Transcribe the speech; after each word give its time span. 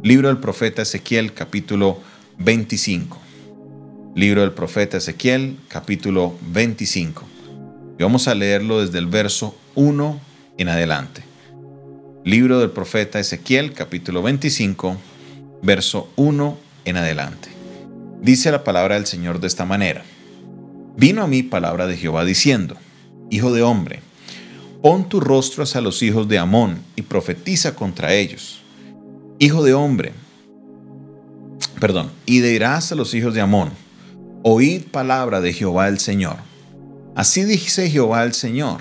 Libro 0.00 0.28
del 0.28 0.38
profeta 0.38 0.82
Ezequiel 0.82 1.34
capítulo 1.34 1.98
25. 2.38 3.18
Libro 4.14 4.42
del 4.42 4.52
profeta 4.52 4.98
Ezequiel 4.98 5.56
capítulo 5.66 6.38
25. 6.52 7.24
Y 7.98 8.02
vamos 8.04 8.28
a 8.28 8.36
leerlo 8.36 8.80
desde 8.80 8.98
el 8.98 9.06
verso 9.06 9.58
1 9.74 10.20
en 10.56 10.68
adelante. 10.68 11.24
Libro 12.24 12.60
del 12.60 12.70
profeta 12.70 13.18
Ezequiel 13.18 13.72
capítulo 13.72 14.22
25, 14.22 14.96
verso 15.62 16.12
1 16.14 16.58
en 16.84 16.96
adelante. 16.96 17.48
Dice 18.22 18.52
la 18.52 18.62
palabra 18.62 18.94
del 18.94 19.06
Señor 19.06 19.40
de 19.40 19.48
esta 19.48 19.64
manera. 19.64 20.04
Vino 20.96 21.24
a 21.24 21.26
mí 21.26 21.42
palabra 21.42 21.88
de 21.88 21.96
Jehová 21.96 22.24
diciendo, 22.24 22.76
Hijo 23.30 23.52
de 23.52 23.62
hombre, 23.62 23.98
pon 24.80 25.08
tu 25.08 25.18
rostro 25.18 25.64
hacia 25.64 25.80
los 25.80 26.04
hijos 26.04 26.28
de 26.28 26.38
Amón 26.38 26.78
y 26.94 27.02
profetiza 27.02 27.74
contra 27.74 28.14
ellos. 28.14 28.62
Hijo 29.40 29.62
de 29.62 29.72
hombre, 29.72 30.14
perdón, 31.78 32.10
y 32.26 32.40
dirás 32.40 32.90
a 32.90 32.96
los 32.96 33.14
hijos 33.14 33.34
de 33.34 33.40
Amón, 33.40 33.70
oíd 34.42 34.82
palabra 34.90 35.40
de 35.40 35.52
Jehová 35.52 35.86
el 35.86 36.00
Señor. 36.00 36.38
Así 37.14 37.44
dice 37.44 37.88
Jehová 37.88 38.24
el 38.24 38.32
Señor, 38.32 38.80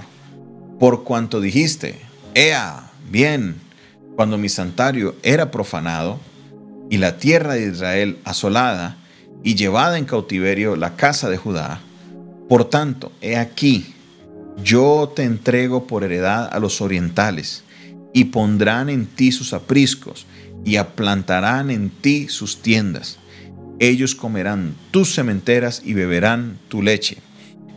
por 0.79 1.03
cuanto 1.03 1.41
dijiste, 1.41 1.99
Ea, 2.33 2.89
bien, 3.07 3.57
cuando 4.15 4.39
mi 4.39 4.49
santuario 4.49 5.15
era 5.21 5.51
profanado 5.51 6.19
y 6.89 6.97
la 6.97 7.17
tierra 7.17 7.53
de 7.53 7.67
Israel 7.67 8.17
asolada 8.23 8.97
y 9.43 9.53
llevada 9.53 9.99
en 9.99 10.05
cautiverio 10.05 10.75
la 10.75 10.95
casa 10.95 11.29
de 11.29 11.37
Judá, 11.37 11.81
por 12.49 12.65
tanto, 12.65 13.11
he 13.21 13.37
aquí, 13.37 13.93
yo 14.63 15.13
te 15.15 15.21
entrego 15.21 15.85
por 15.85 16.03
heredad 16.03 16.49
a 16.51 16.59
los 16.59 16.81
orientales, 16.81 17.63
y 18.17 18.25
pondrán 18.25 18.89
en 18.89 19.05
ti 19.05 19.31
sus 19.31 19.53
apriscos, 19.53 20.25
y 20.67 20.75
aplantarán 20.75 21.71
en 21.71 21.89
ti 21.89 22.27
sus 22.27 22.61
tiendas. 22.61 23.19
Ellos 23.79 24.15
comerán 24.15 24.75
tus 24.91 25.15
cementeras 25.15 25.81
y 25.85 25.93
beberán 25.93 26.59
tu 26.67 26.81
leche. 26.83 27.19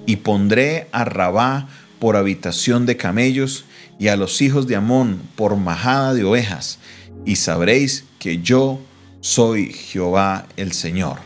Y 0.06 0.16
pondré 0.16 0.88
a 0.90 1.04
Rabá 1.04 1.68
por 2.00 2.16
habitación 2.16 2.86
de 2.86 2.96
camellos, 2.96 3.64
y 4.00 4.08
a 4.08 4.16
los 4.16 4.42
hijos 4.42 4.66
de 4.66 4.74
Amón 4.74 5.20
por 5.36 5.56
majada 5.56 6.14
de 6.14 6.24
ovejas, 6.24 6.78
y 7.24 7.36
sabréis 7.36 8.06
que 8.18 8.40
yo 8.40 8.80
soy 9.20 9.72
Jehová 9.72 10.46
el 10.56 10.72
Señor 10.72 11.18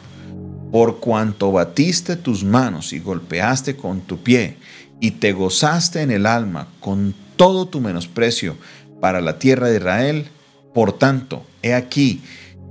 por 0.71 0.99
cuanto 0.99 1.53
batiste 1.53 2.17
tus 2.17 2.43
manos 2.43 2.93
y 2.93 2.99
golpeaste 2.99 3.77
con 3.77 4.01
tu 4.01 4.25
pie 4.25 4.57
y 4.99 5.13
te 5.13 5.33
gozaste 5.33 6.03
en 6.03 6.11
el 6.11 6.27
alma 6.27 6.67
con 6.81 7.15
todo 7.37 7.69
tu 7.69 7.81
menosprecio 7.81 8.57
para 9.01 9.21
la 9.21 9.39
tierra 9.39 9.69
de 9.69 9.77
Israel, 9.77 10.27
por 10.75 10.99
tanto, 10.99 11.47
he 11.65 11.75
aquí, 11.75 12.21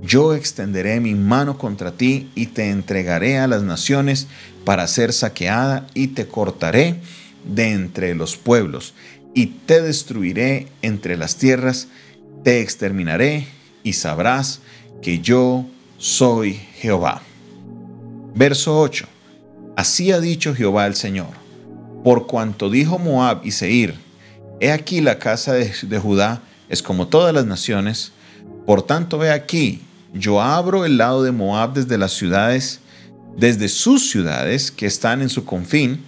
yo 0.02 0.34
extenderé 0.34 1.00
mi 1.00 1.14
mano 1.14 1.58
contra 1.58 1.92
ti 1.92 2.30
y 2.34 2.46
te 2.46 2.70
entregaré 2.70 3.38
a 3.38 3.46
las 3.46 3.62
naciones 3.62 4.28
para 4.64 4.86
ser 4.86 5.12
saqueada 5.12 5.86
y 5.94 6.08
te 6.08 6.26
cortaré 6.26 6.96
de 7.44 7.72
entre 7.72 8.14
los 8.14 8.36
pueblos 8.36 8.94
y 9.34 9.46
te 9.46 9.82
destruiré 9.82 10.68
entre 10.80 11.16
las 11.16 11.36
tierras, 11.36 11.88
te 12.44 12.60
exterminaré 12.60 13.46
y 13.82 13.94
sabrás 13.94 14.60
que 15.02 15.18
yo 15.18 15.66
soy 15.98 16.54
Jehová. 16.76 17.20
Verso 18.34 18.80
8. 18.80 19.06
Así 19.76 20.12
ha 20.12 20.20
dicho 20.20 20.54
Jehová 20.54 20.86
el 20.86 20.94
Señor, 20.94 21.30
por 22.04 22.26
cuanto 22.26 22.70
dijo 22.70 22.98
Moab 22.98 23.40
y 23.44 23.50
Seir, 23.50 23.94
he 24.60 24.70
aquí 24.70 25.00
la 25.00 25.18
casa 25.18 25.52
de, 25.52 25.72
Judá 25.98 26.42
es 26.68 26.80
como 26.80 27.08
todas 27.08 27.34
las 27.34 27.46
naciones, 27.46 28.12
por 28.66 28.82
tanto 28.82 29.18
ve 29.18 29.30
aquí, 29.30 29.82
yo 30.12 30.40
abro 30.40 30.84
el 30.84 30.96
lado 30.96 31.22
de 31.22 31.32
Moab 31.32 31.74
desde 31.74 31.98
las 31.98 32.12
ciudades, 32.12 32.80
desde 33.36 33.68
sus 33.68 34.10
ciudades 34.10 34.70
que 34.70 34.86
están 34.86 35.22
en 35.22 35.28
su 35.28 35.44
confín, 35.44 36.00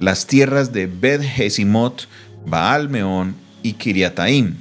las 0.00 0.26
tierras 0.26 0.72
de 0.72 0.86
Bet 0.86 1.22
Jesimot, 1.22 2.08
Baal 2.46 2.88
Meón 2.88 3.34
y 3.62 3.74
Kiriataim, 3.74 4.56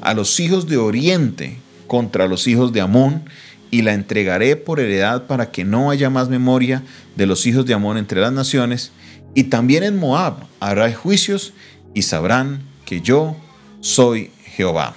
a 0.00 0.14
los 0.14 0.40
hijos 0.40 0.66
de 0.66 0.78
Oriente 0.78 1.58
contra 1.86 2.26
los 2.26 2.46
hijos 2.46 2.72
de 2.72 2.80
Amón, 2.80 3.24
y 3.70 3.80
la 3.80 3.94
entregaré 3.94 4.56
por 4.56 4.80
heredad 4.80 5.26
para 5.26 5.50
que 5.50 5.64
no 5.64 5.90
haya 5.90 6.10
más 6.10 6.28
memoria 6.28 6.82
de 7.16 7.26
los 7.26 7.46
hijos 7.46 7.64
de 7.64 7.72
Amón 7.72 7.96
entre 7.96 8.20
las 8.20 8.32
naciones, 8.32 8.92
y 9.34 9.44
también 9.44 9.82
en 9.82 9.98
Moab 9.98 10.44
hará 10.60 10.92
juicios 10.92 11.54
y 11.94 12.02
sabrán 12.02 12.62
que 12.84 13.00
yo 13.00 13.34
soy 13.80 14.30
Jehová. 14.44 14.94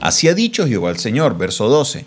Así 0.00 0.28
ha 0.28 0.34
dicho 0.34 0.66
Jehová 0.66 0.90
el 0.90 0.98
Señor, 0.98 1.38
verso 1.38 1.68
12, 1.68 2.04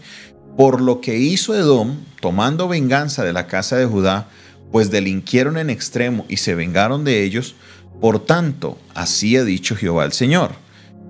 por 0.57 0.81
lo 0.81 1.01
que 1.01 1.17
hizo 1.17 1.55
Edom, 1.55 1.97
tomando 2.21 2.67
venganza 2.67 3.23
de 3.23 3.33
la 3.33 3.47
casa 3.47 3.77
de 3.77 3.85
Judá, 3.85 4.27
pues 4.71 4.91
delinquieron 4.91 5.57
en 5.57 5.69
extremo 5.69 6.25
y 6.27 6.37
se 6.37 6.55
vengaron 6.55 7.03
de 7.03 7.23
ellos, 7.23 7.55
por 8.01 8.25
tanto, 8.25 8.77
así 8.93 9.37
ha 9.37 9.43
dicho 9.43 9.75
Jehová 9.75 10.05
el 10.05 10.13
Señor 10.13 10.65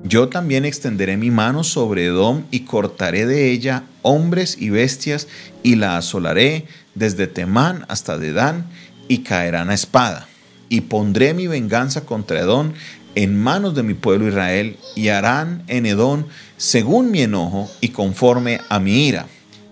yo 0.07 0.29
también 0.29 0.65
extenderé 0.65 1.17
mi 1.17 1.31
mano 1.31 1.63
sobre 1.63 2.05
Edom 2.05 2.43
y 2.51 2.59
cortaré 2.61 3.25
de 3.25 3.49
ella 3.49 3.85
hombres 4.03 4.55
y 4.59 4.69
bestias 4.69 5.27
y 5.63 5.77
la 5.77 5.97
asolaré 5.97 6.67
desde 6.93 7.25
Temán 7.25 7.85
hasta 7.89 8.19
Dedán 8.19 8.67
y 9.07 9.19
caerán 9.19 9.71
a 9.71 9.73
espada. 9.73 10.27
Y 10.69 10.81
pondré 10.81 11.33
mi 11.33 11.47
venganza 11.47 12.05
contra 12.05 12.39
Edom 12.39 12.73
en 13.15 13.37
manos 13.37 13.75
de 13.75 13.83
mi 13.83 13.93
pueblo 13.93 14.27
Israel 14.27 14.77
y 14.95 15.07
harán 15.07 15.63
en 15.67 15.85
Edom 15.85 16.25
según 16.57 17.11
mi 17.11 17.21
enojo 17.21 17.69
y 17.81 17.89
conforme 17.89 18.61
a 18.69 18.79
mi 18.79 19.07
ira. 19.07 19.27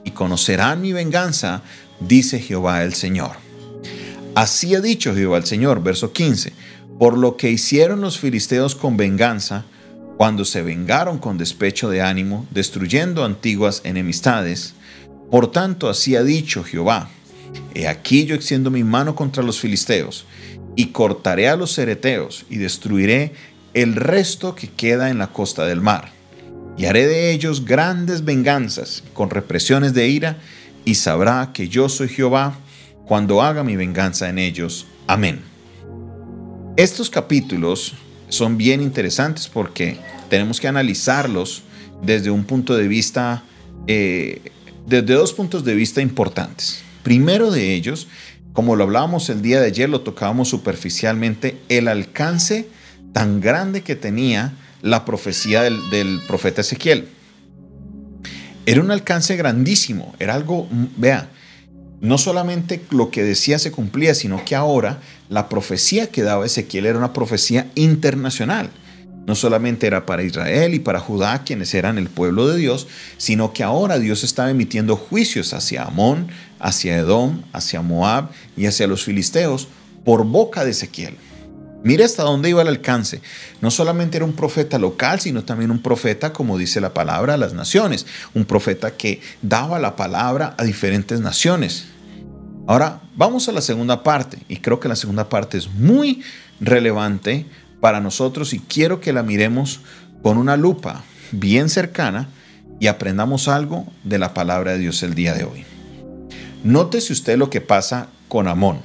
Y 0.05 0.11
conocerán 0.11 0.81
mi 0.81 0.91
venganza, 0.91 1.61
dice 1.99 2.39
Jehová 2.39 2.83
el 2.83 2.93
Señor. 2.93 3.31
Así 4.35 4.73
ha 4.75 4.81
dicho 4.81 5.13
Jehová 5.13 5.37
el 5.37 5.45
Señor, 5.45 5.83
verso 5.83 6.11
15, 6.11 6.53
por 6.97 7.17
lo 7.17 7.37
que 7.37 7.51
hicieron 7.51 8.01
los 8.01 8.17
filisteos 8.17 8.75
con 8.75 8.97
venganza, 8.97 9.65
cuando 10.17 10.45
se 10.45 10.61
vengaron 10.61 11.19
con 11.19 11.37
despecho 11.37 11.89
de 11.89 12.01
ánimo, 12.01 12.45
destruyendo 12.51 13.25
antiguas 13.25 13.81
enemistades. 13.83 14.73
Por 15.29 15.51
tanto, 15.51 15.89
así 15.89 16.15
ha 16.15 16.23
dicho 16.23 16.63
Jehová, 16.63 17.09
He 17.75 17.87
aquí 17.87 18.25
yo 18.25 18.35
extiendo 18.35 18.71
mi 18.71 18.83
mano 18.83 19.15
contra 19.15 19.43
los 19.43 19.59
filisteos, 19.59 20.25
y 20.75 20.87
cortaré 20.87 21.49
a 21.49 21.55
los 21.55 21.73
cereteos, 21.73 22.45
y 22.49 22.57
destruiré 22.57 23.33
el 23.73 23.95
resto 23.95 24.55
que 24.55 24.69
queda 24.69 25.09
en 25.09 25.17
la 25.17 25.27
costa 25.27 25.65
del 25.65 25.81
mar. 25.81 26.11
Y 26.77 26.85
haré 26.85 27.05
de 27.07 27.31
ellos 27.31 27.65
grandes 27.65 28.25
venganzas, 28.25 29.03
con 29.13 29.29
represiones 29.29 29.93
de 29.93 30.07
ira, 30.07 30.37
y 30.85 30.95
sabrá 30.95 31.51
que 31.53 31.69
yo 31.69 31.89
soy 31.89 32.09
Jehová, 32.09 32.57
cuando 33.05 33.41
haga 33.41 33.63
mi 33.63 33.75
venganza 33.75 34.29
en 34.29 34.39
ellos. 34.39 34.87
Amén. 35.07 35.41
Estos 36.77 37.09
capítulos 37.09 37.93
son 38.29 38.57
bien 38.57 38.81
interesantes 38.81 39.47
porque 39.47 39.97
tenemos 40.29 40.59
que 40.59 40.67
analizarlos 40.67 41.63
desde 42.01 42.31
un 42.31 42.43
punto 42.45 42.75
de 42.75 42.87
vista, 42.87 43.43
eh, 43.87 44.41
desde 44.87 45.13
dos 45.13 45.33
puntos 45.33 45.63
de 45.63 45.75
vista 45.75 46.01
importantes. 46.01 46.83
Primero 47.03 47.51
de 47.51 47.75
ellos, 47.75 48.07
como 48.53 48.75
lo 48.75 48.83
hablábamos 48.83 49.29
el 49.29 49.41
día 49.41 49.59
de 49.59 49.67
ayer, 49.67 49.89
lo 49.89 50.01
tocábamos 50.01 50.47
superficialmente, 50.49 51.59
el 51.69 51.87
alcance 51.87 52.69
tan 53.11 53.41
grande 53.41 53.81
que 53.81 53.95
tenía 53.95 54.53
la 54.81 55.05
profecía 55.05 55.63
del, 55.63 56.21
profeta 56.27 56.61
Ezequiel. 56.61 57.07
Era 58.65 58.81
un 58.81 58.91
alcance 58.91 59.35
grandísimo, 59.35 60.15
era 60.19 60.35
algo, 60.35 60.67
vea, 60.97 61.29
no 61.99 62.17
solamente 62.17 62.81
lo 62.91 63.09
que 63.09 63.23
decía 63.23 63.59
se 63.59 63.71
cumplía, 63.71 64.13
sino 64.13 64.45
que 64.45 64.55
ahora 64.55 65.01
la 65.29 65.49
profecía 65.49 66.07
que 66.07 66.21
daba 66.21 66.45
Ezequiel 66.45 66.85
era 66.85 66.97
una 66.97 67.13
profecía 67.13 67.67
internacional. 67.75 68.69
No 69.25 69.35
solamente 69.35 69.87
era 69.87 70.05
para 70.05 70.23
Israel 70.23 70.73
y 70.73 70.79
para 70.79 70.99
Judá, 70.99 71.43
quienes 71.45 71.73
eran 71.73 71.97
el 71.97 72.09
pueblo 72.09 72.49
de 72.49 72.57
Dios, 72.57 72.87
sino 73.17 73.53
que 73.53 73.63
ahora 73.63 73.99
Dios 73.99 74.25
estaba 74.25 74.51
emitiendo 74.51 74.97
juicios 74.97 75.53
hacia 75.53 75.83
Amón, 75.83 76.27
hacia 76.63 76.97
Edom, 76.97 77.43
hacia 77.51 77.81
Moab 77.81 78.29
y 78.57 78.65
hacia 78.65 78.87
los 78.87 79.03
filisteos 79.03 79.67
por 80.03 80.25
boca 80.25 80.63
de 80.63 80.71
Ezequiel. 80.71 81.15
Mira 81.83 82.05
hasta 82.05 82.23
dónde 82.23 82.49
iba 82.49 82.61
el 82.61 82.69
alcance. 82.69 83.21
No 83.61 83.69
solamente 83.69 84.15
era 84.15 84.25
un 84.25 84.33
profeta 84.33 84.79
local, 84.79 85.19
sino 85.19 85.43
también 85.43 85.69
un 85.69 85.81
profeta, 85.81 86.31
como 86.31 86.57
dice 86.57 86.79
la 86.79 86.93
palabra, 86.93 87.33
a 87.33 87.37
las 87.37 87.53
naciones. 87.53 88.05
Un 88.33 88.45
profeta 88.45 88.91
que 88.91 89.19
daba 89.41 89.79
la 89.79 89.97
palabra 89.97 90.55
a 90.57 90.63
diferentes 90.63 91.19
naciones. 91.19 91.85
Ahora, 92.65 93.01
vamos 93.17 93.49
a 93.49 93.51
la 93.51 93.59
segunda 93.59 94.01
parte, 94.01 94.37
y 94.47 94.57
creo 94.57 94.79
que 94.79 94.87
la 94.87 94.95
segunda 94.95 95.27
parte 95.27 95.57
es 95.57 95.69
muy 95.69 96.23
relevante 96.61 97.45
para 97.81 97.99
nosotros 97.99 98.53
y 98.53 98.59
quiero 98.59 99.01
que 99.01 99.11
la 99.11 99.23
miremos 99.23 99.81
con 100.21 100.37
una 100.37 100.55
lupa 100.55 101.03
bien 101.33 101.67
cercana 101.67 102.29
y 102.79 102.87
aprendamos 102.87 103.49
algo 103.49 103.85
de 104.05 104.19
la 104.19 104.33
palabra 104.33 104.71
de 104.71 104.79
Dios 104.79 105.03
el 105.03 105.15
día 105.15 105.33
de 105.33 105.43
hoy. 105.43 105.72
Nótese 106.63 107.13
usted 107.13 107.37
lo 107.37 107.49
que 107.49 107.61
pasa 107.61 108.07
con 108.27 108.47
Amón. 108.47 108.79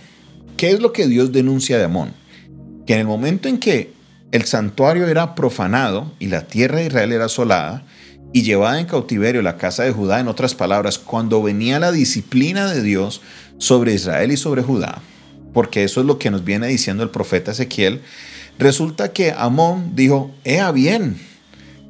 ¿Qué 0.57 0.71
es 0.71 0.81
lo 0.81 0.93
que 0.93 1.07
Dios 1.07 1.33
denuncia 1.33 1.79
de 1.79 1.85
Amón? 1.85 2.13
Que 2.87 2.95
en 2.95 3.01
el 3.01 3.07
momento 3.07 3.49
en 3.49 3.59
que 3.59 3.93
el 4.33 4.45
santuario 4.45 5.07
era 5.07 5.35
profanado 5.35 6.13
y 6.19 6.27
la 6.27 6.49
tierra 6.49 6.79
de 6.79 6.87
Israel 6.87 7.13
era 7.13 7.27
asolada, 7.27 7.85
y 8.33 8.43
llevada 8.43 8.79
en 8.79 8.87
cautiverio 8.87 9.43
la 9.43 9.57
casa 9.57 9.85
de 9.85 9.93
Judá, 9.93 10.21
en 10.21 10.29
otras 10.29 10.55
palabras, 10.55 10.99
cuando 10.99 11.43
venía 11.43 11.79
la 11.79 11.93
disciplina 11.93 12.73
de 12.73 12.83
Dios 12.83 13.23
sobre 13.57 13.95
Israel 13.95 14.31
y 14.33 14.37
sobre 14.37 14.63
Judá, 14.63 15.01
porque 15.55 15.85
eso 15.85 16.01
es 16.01 16.07
lo 16.07 16.19
que 16.19 16.31
nos 16.31 16.45
viene 16.45 16.67
diciendo 16.67 17.03
el 17.03 17.11
profeta 17.11 17.53
Ezequiel, 17.53 18.03
resulta 18.59 19.13
que 19.13 19.33
Amón 19.33 19.93
dijo, 19.95 20.31
ea 20.45 20.71
bien, 20.73 21.19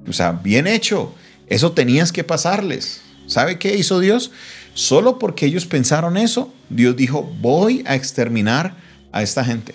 o 0.07 0.13
sea, 0.13 0.33
bien 0.33 0.67
hecho, 0.67 1.15
eso 1.49 1.73
tenías 1.73 2.13
que 2.13 2.25
pasarles. 2.25 3.01
¿Sabe 3.27 3.59
qué 3.59 3.77
hizo 3.77 4.01
Dios? 4.01 4.31
Solo 4.79 5.19
porque 5.19 5.45
ellos 5.45 5.67
pensaron 5.67 6.17
eso, 6.17 6.55
Dios 6.71 6.95
dijo, 6.95 7.25
voy 7.41 7.83
a 7.85 7.97
exterminar 7.97 8.77
a 9.11 9.25
esta 9.25 9.45
gente. 9.45 9.75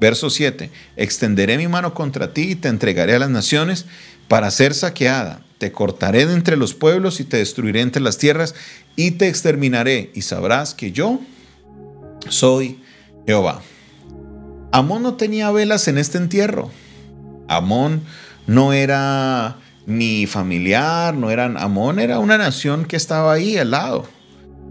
Verso 0.00 0.30
7, 0.30 0.70
extenderé 0.96 1.58
mi 1.58 1.68
mano 1.68 1.92
contra 1.92 2.32
ti 2.32 2.52
y 2.52 2.54
te 2.54 2.68
entregaré 2.68 3.14
a 3.14 3.18
las 3.18 3.28
naciones 3.28 3.84
para 4.26 4.50
ser 4.50 4.72
saqueada. 4.72 5.42
Te 5.58 5.70
cortaré 5.70 6.24
de 6.24 6.32
entre 6.32 6.56
los 6.56 6.72
pueblos 6.72 7.20
y 7.20 7.24
te 7.24 7.36
destruiré 7.36 7.82
entre 7.82 8.00
las 8.00 8.16
tierras 8.16 8.54
y 8.96 9.10
te 9.10 9.28
exterminaré 9.28 10.12
y 10.14 10.22
sabrás 10.22 10.72
que 10.72 10.92
yo 10.92 11.20
soy 12.30 12.80
Jehová. 13.26 13.60
Amón 14.72 15.02
no 15.02 15.16
tenía 15.16 15.50
velas 15.50 15.88
en 15.88 15.98
este 15.98 16.16
entierro. 16.16 16.70
Amón 17.48 18.00
no 18.46 18.72
era 18.72 19.58
ni 19.86 20.26
familiar, 20.26 21.14
no 21.14 21.30
eran 21.30 21.56
Amón, 21.56 22.00
era 22.00 22.18
una 22.18 22.36
nación 22.36 22.84
que 22.84 22.96
estaba 22.96 23.32
ahí 23.32 23.56
al 23.56 23.70
lado. 23.70 24.06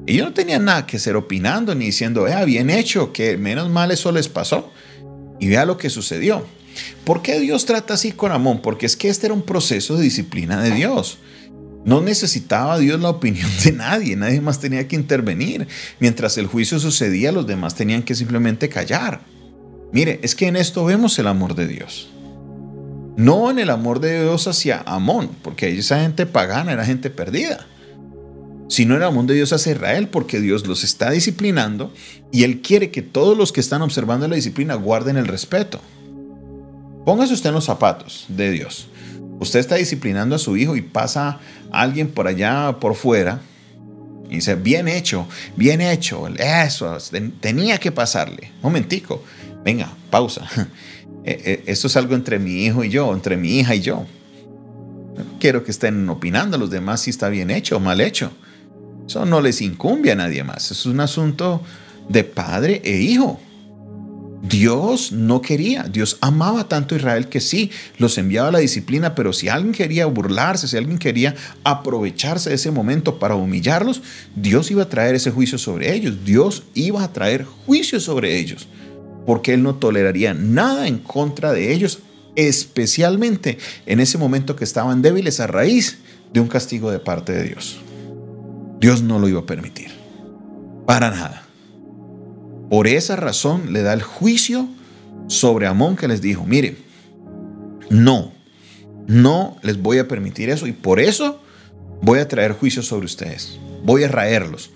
Ellos 0.07 0.27
no 0.27 0.33
tenían 0.33 0.65
nada 0.65 0.85
que 0.85 0.99
ser 0.99 1.15
opinando 1.15 1.73
ni 1.73 1.85
diciendo, 1.85 2.27
eh, 2.27 2.45
bien 2.45 2.69
hecho, 2.69 3.11
que 3.11 3.37
menos 3.37 3.69
mal 3.69 3.91
eso 3.91 4.11
les 4.11 4.27
pasó. 4.27 4.71
Y 5.39 5.47
vea 5.47 5.65
lo 5.65 5.77
que 5.77 5.89
sucedió. 5.89 6.45
¿Por 7.03 7.21
qué 7.21 7.39
Dios 7.39 7.65
trata 7.65 7.95
así 7.95 8.11
con 8.11 8.31
Amón? 8.31 8.61
Porque 8.61 8.85
es 8.85 8.95
que 8.95 9.09
este 9.09 9.27
era 9.27 9.33
un 9.33 9.41
proceso 9.41 9.95
de 9.95 10.03
disciplina 10.03 10.61
de 10.61 10.71
Dios. 10.71 11.17
No 11.85 12.01
necesitaba 12.01 12.77
Dios 12.77 12.99
la 12.99 13.09
opinión 13.09 13.49
de 13.63 13.71
nadie, 13.71 14.15
nadie 14.15 14.41
más 14.41 14.59
tenía 14.59 14.87
que 14.87 14.95
intervenir. 14.95 15.67
Mientras 15.99 16.37
el 16.37 16.47
juicio 16.47 16.79
sucedía, 16.79 17.31
los 17.31 17.47
demás 17.47 17.75
tenían 17.75 18.03
que 18.03 18.15
simplemente 18.15 18.69
callar. 18.69 19.21
Mire, 19.91 20.19
es 20.23 20.35
que 20.35 20.47
en 20.47 20.55
esto 20.55 20.83
vemos 20.85 21.17
el 21.19 21.27
amor 21.27 21.55
de 21.55 21.67
Dios. 21.67 22.09
No 23.17 23.49
en 23.49 23.59
el 23.59 23.69
amor 23.69 23.99
de 24.01 24.23
Dios 24.23 24.47
hacia 24.47 24.83
Amón, 24.85 25.29
porque 25.41 25.77
esa 25.77 26.01
gente 26.01 26.25
pagana 26.25 26.73
era 26.73 26.85
gente 26.85 27.09
perdida, 27.09 27.65
sino 28.67 28.95
en 28.95 29.01
el 29.01 29.07
amor 29.07 29.25
de 29.25 29.35
Dios 29.35 29.53
hacia 29.53 29.73
Israel, 29.73 30.09
porque 30.09 30.41
Dios 30.41 30.67
los 30.67 30.83
está 30.83 31.11
disciplinando 31.11 31.93
y 32.31 32.43
Él 32.43 32.61
quiere 32.61 32.91
que 32.91 33.01
todos 33.01 33.37
los 33.37 33.53
que 33.53 33.61
están 33.61 33.81
observando 33.81 34.27
la 34.27 34.35
disciplina 34.35 34.75
guarden 34.75 35.15
el 35.15 35.27
respeto. 35.27 35.79
Póngase 37.05 37.33
usted 37.33 37.49
en 37.49 37.55
los 37.55 37.65
zapatos 37.65 38.25
de 38.27 38.51
Dios. 38.51 38.89
Usted 39.39 39.59
está 39.59 39.75
disciplinando 39.75 40.35
a 40.35 40.39
su 40.39 40.57
hijo 40.57 40.75
y 40.75 40.81
pasa 40.81 41.39
alguien 41.71 42.09
por 42.09 42.27
allá 42.27 42.77
por 42.79 42.95
fuera 42.95 43.41
y 44.29 44.35
dice, 44.35 44.55
bien 44.55 44.87
hecho, 44.87 45.27
bien 45.55 45.81
hecho, 45.81 46.27
eso, 46.27 46.97
tenía 47.39 47.77
que 47.77 47.91
pasarle. 47.91 48.51
Momentico, 48.61 49.23
venga, 49.63 49.89
pausa. 50.09 50.47
Eh, 51.27 51.41
eh, 51.43 51.63
esto 51.65 51.87
es 51.87 51.97
algo 51.97 52.13
entre 52.13 52.37
mi 52.37 52.65
hijo 52.65 52.83
y 52.83 52.89
yo, 52.89 53.11
entre 53.11 53.35
mi 53.35 53.59
hija 53.59 53.73
y 53.73 53.81
yo. 53.81 54.05
quiero 55.39 55.63
que 55.63 55.71
estén 55.71 56.07
opinando 56.09 56.57
los 56.57 56.69
demás 56.69 57.01
si 57.01 57.09
está 57.09 57.29
bien 57.29 57.49
hecho 57.49 57.77
o 57.77 57.79
mal 57.79 57.99
hecho. 57.99 58.31
Eso 59.07 59.25
no 59.25 59.41
les 59.41 59.61
incumbe 59.61 60.11
a 60.11 60.15
nadie 60.15 60.43
más. 60.43 60.69
Es 60.69 60.85
un 60.85 60.99
asunto 60.99 61.63
de 62.09 62.23
padre 62.23 62.81
e 62.83 62.97
hijo. 62.97 63.39
Dios 64.47 65.11
no 65.11 65.41
quería, 65.41 65.83
Dios 65.83 66.19
amaba 66.21 66.67
tanto 66.67 66.93
a 66.93 66.99
Israel 66.99 67.29
que 67.29 67.41
sí, 67.41 67.71
los 67.97 68.19
enviaba 68.19 68.49
a 68.49 68.51
la 68.51 68.59
disciplina, 68.59 69.15
pero 69.15 69.33
si 69.33 69.49
alguien 69.49 69.73
quería 69.73 70.05
burlarse, 70.05 70.67
si 70.67 70.77
alguien 70.77 70.99
quería 70.99 71.33
aprovecharse 71.63 72.49
de 72.49 72.55
ese 72.55 72.69
momento 72.69 73.17
para 73.17 73.33
humillarlos, 73.33 74.03
Dios 74.35 74.69
iba 74.69 74.83
a 74.83 74.89
traer 74.89 75.15
ese 75.15 75.31
juicio 75.31 75.57
sobre 75.57 75.95
ellos, 75.95 76.23
Dios 76.23 76.61
iba 76.75 77.03
a 77.03 77.11
traer 77.11 77.43
juicio 77.43 77.99
sobre 77.99 78.37
ellos 78.37 78.67
porque 79.25 79.53
Él 79.53 79.63
no 79.63 79.75
toleraría 79.75 80.33
nada 80.33 80.87
en 80.87 80.99
contra 80.99 81.51
de 81.51 81.73
ellos, 81.73 81.99
especialmente 82.35 83.57
en 83.85 83.99
ese 83.99 84.17
momento 84.17 84.55
que 84.55 84.63
estaban 84.63 85.01
débiles 85.01 85.39
a 85.39 85.47
raíz 85.47 85.99
de 86.33 86.39
un 86.39 86.47
castigo 86.47 86.91
de 86.91 86.99
parte 86.99 87.31
de 87.31 87.43
Dios. 87.43 87.79
Dios 88.79 89.01
no 89.01 89.19
lo 89.19 89.27
iba 89.27 89.39
a 89.39 89.45
permitir, 89.45 89.91
para 90.85 91.09
nada. 91.09 91.43
Por 92.69 92.87
esa 92.87 93.15
razón 93.15 93.73
le 93.73 93.83
da 93.83 93.93
el 93.93 94.01
juicio 94.01 94.67
sobre 95.27 95.67
Amón 95.67 95.95
que 95.95 96.07
les 96.07 96.21
dijo, 96.21 96.45
mire, 96.45 96.77
no, 97.89 98.31
no 99.07 99.57
les 99.61 99.81
voy 99.81 99.99
a 99.99 100.07
permitir 100.07 100.49
eso 100.49 100.67
y 100.67 100.71
por 100.71 100.99
eso 100.99 101.41
voy 102.01 102.19
a 102.19 102.27
traer 102.27 102.53
juicio 102.53 102.81
sobre 102.81 103.05
ustedes, 103.05 103.59
voy 103.83 104.03
a 104.03 104.07
raerlos, 104.07 104.71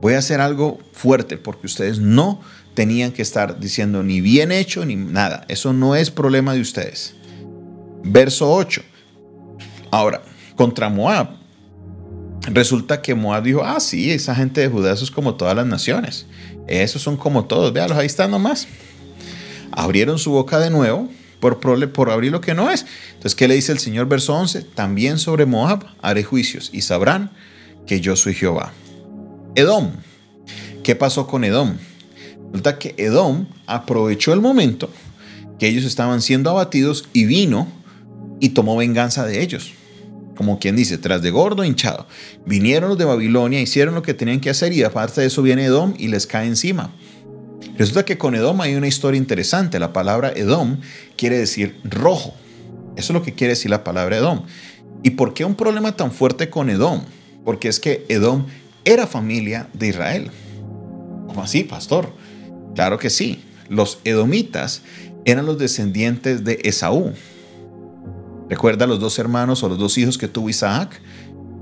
voy 0.00 0.14
a 0.14 0.18
hacer 0.18 0.40
algo 0.40 0.78
fuerte 0.92 1.36
porque 1.36 1.66
ustedes 1.66 1.98
no 1.98 2.40
tenían 2.74 3.12
que 3.12 3.22
estar 3.22 3.60
diciendo 3.60 4.02
ni 4.02 4.20
bien 4.20 4.52
hecho 4.52 4.84
ni 4.84 4.96
nada. 4.96 5.44
Eso 5.48 5.72
no 5.72 5.94
es 5.94 6.10
problema 6.10 6.54
de 6.54 6.60
ustedes. 6.60 7.14
Verso 8.04 8.52
8. 8.52 8.82
Ahora, 9.90 10.22
contra 10.56 10.88
Moab. 10.88 11.42
Resulta 12.46 13.02
que 13.02 13.14
Moab 13.14 13.44
dijo, 13.44 13.62
ah, 13.62 13.78
sí, 13.78 14.10
esa 14.10 14.34
gente 14.34 14.60
de 14.60 14.68
Judá, 14.68 14.92
eso 14.92 15.04
es 15.04 15.10
como 15.10 15.36
todas 15.36 15.54
las 15.54 15.66
naciones. 15.66 16.26
Esos 16.66 17.00
son 17.00 17.16
como 17.16 17.44
todos, 17.44 17.72
véalos, 17.72 17.96
ahí 17.96 18.06
están 18.06 18.32
nomás. 18.32 18.66
Abrieron 19.70 20.18
su 20.18 20.32
boca 20.32 20.58
de 20.58 20.70
nuevo 20.70 21.08
por, 21.38 21.60
por 21.92 22.10
abrir 22.10 22.32
lo 22.32 22.40
que 22.40 22.54
no 22.54 22.70
es. 22.70 22.84
Entonces, 23.10 23.34
¿qué 23.36 23.46
le 23.46 23.54
dice 23.54 23.72
el 23.72 23.78
Señor? 23.78 24.08
Verso 24.08 24.34
11, 24.34 24.62
también 24.62 25.18
sobre 25.18 25.46
Moab 25.46 25.86
haré 26.02 26.24
juicios 26.24 26.70
y 26.72 26.82
sabrán 26.82 27.30
que 27.86 28.00
yo 28.00 28.16
soy 28.16 28.34
Jehová. 28.34 28.72
Edom. 29.54 29.90
¿Qué 30.82 30.96
pasó 30.96 31.28
con 31.28 31.44
Edom? 31.44 31.76
Resulta 32.52 32.78
que 32.78 32.94
Edom 32.98 33.46
aprovechó 33.66 34.32
el 34.32 34.40
momento 34.40 34.90
que 35.58 35.68
ellos 35.68 35.84
estaban 35.84 36.20
siendo 36.20 36.50
abatidos 36.50 37.08
y 37.12 37.24
vino 37.24 37.66
y 38.40 38.50
tomó 38.50 38.76
venganza 38.76 39.24
de 39.24 39.42
ellos. 39.42 39.72
Como 40.36 40.58
quien 40.58 40.76
dice, 40.76 40.98
tras 40.98 41.22
de 41.22 41.30
gordo 41.30 41.64
hinchado. 41.64 42.06
Vinieron 42.44 42.90
los 42.90 42.98
de 42.98 43.04
Babilonia, 43.04 43.60
hicieron 43.60 43.94
lo 43.94 44.02
que 44.02 44.12
tenían 44.12 44.40
que 44.40 44.50
hacer 44.50 44.72
y 44.72 44.82
aparte 44.82 45.20
de 45.20 45.28
eso 45.28 45.42
viene 45.42 45.64
Edom 45.64 45.94
y 45.98 46.08
les 46.08 46.26
cae 46.26 46.46
encima. 46.46 46.92
Resulta 47.78 48.04
que 48.04 48.18
con 48.18 48.34
Edom 48.34 48.60
hay 48.60 48.74
una 48.74 48.88
historia 48.88 49.18
interesante. 49.18 49.78
La 49.78 49.92
palabra 49.92 50.32
Edom 50.34 50.80
quiere 51.16 51.38
decir 51.38 51.80
rojo. 51.84 52.34
Eso 52.96 53.12
es 53.12 53.14
lo 53.14 53.22
que 53.22 53.34
quiere 53.34 53.52
decir 53.52 53.70
la 53.70 53.84
palabra 53.84 54.16
Edom. 54.16 54.42
¿Y 55.02 55.10
por 55.10 55.32
qué 55.32 55.44
un 55.44 55.54
problema 55.54 55.96
tan 55.96 56.12
fuerte 56.12 56.50
con 56.50 56.70
Edom? 56.70 57.02
Porque 57.44 57.68
es 57.68 57.80
que 57.80 58.04
Edom 58.08 58.46
era 58.84 59.06
familia 59.06 59.68
de 59.72 59.88
Israel. 59.88 60.30
¿Cómo 61.28 61.42
así, 61.42 61.64
pastor? 61.64 62.12
Claro 62.74 62.98
que 62.98 63.10
sí. 63.10 63.42
Los 63.68 64.00
edomitas 64.04 64.82
eran 65.24 65.46
los 65.46 65.58
descendientes 65.58 66.44
de 66.44 66.60
Esaú. 66.64 67.12
Recuerda 68.48 68.86
los 68.86 69.00
dos 69.00 69.18
hermanos 69.18 69.62
o 69.62 69.68
los 69.68 69.78
dos 69.78 69.96
hijos 69.98 70.18
que 70.18 70.28
tuvo 70.28 70.50
Isaac. 70.50 71.00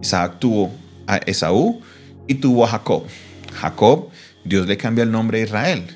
Isaac 0.02 0.38
tuvo 0.38 0.72
a 1.06 1.18
Esaú 1.18 1.80
y 2.26 2.34
tuvo 2.34 2.64
a 2.64 2.68
Jacob. 2.68 3.04
Jacob, 3.54 4.08
Dios 4.44 4.66
le 4.66 4.76
cambia 4.76 5.04
el 5.04 5.10
nombre 5.10 5.40
a 5.40 5.44
Israel. 5.44 5.86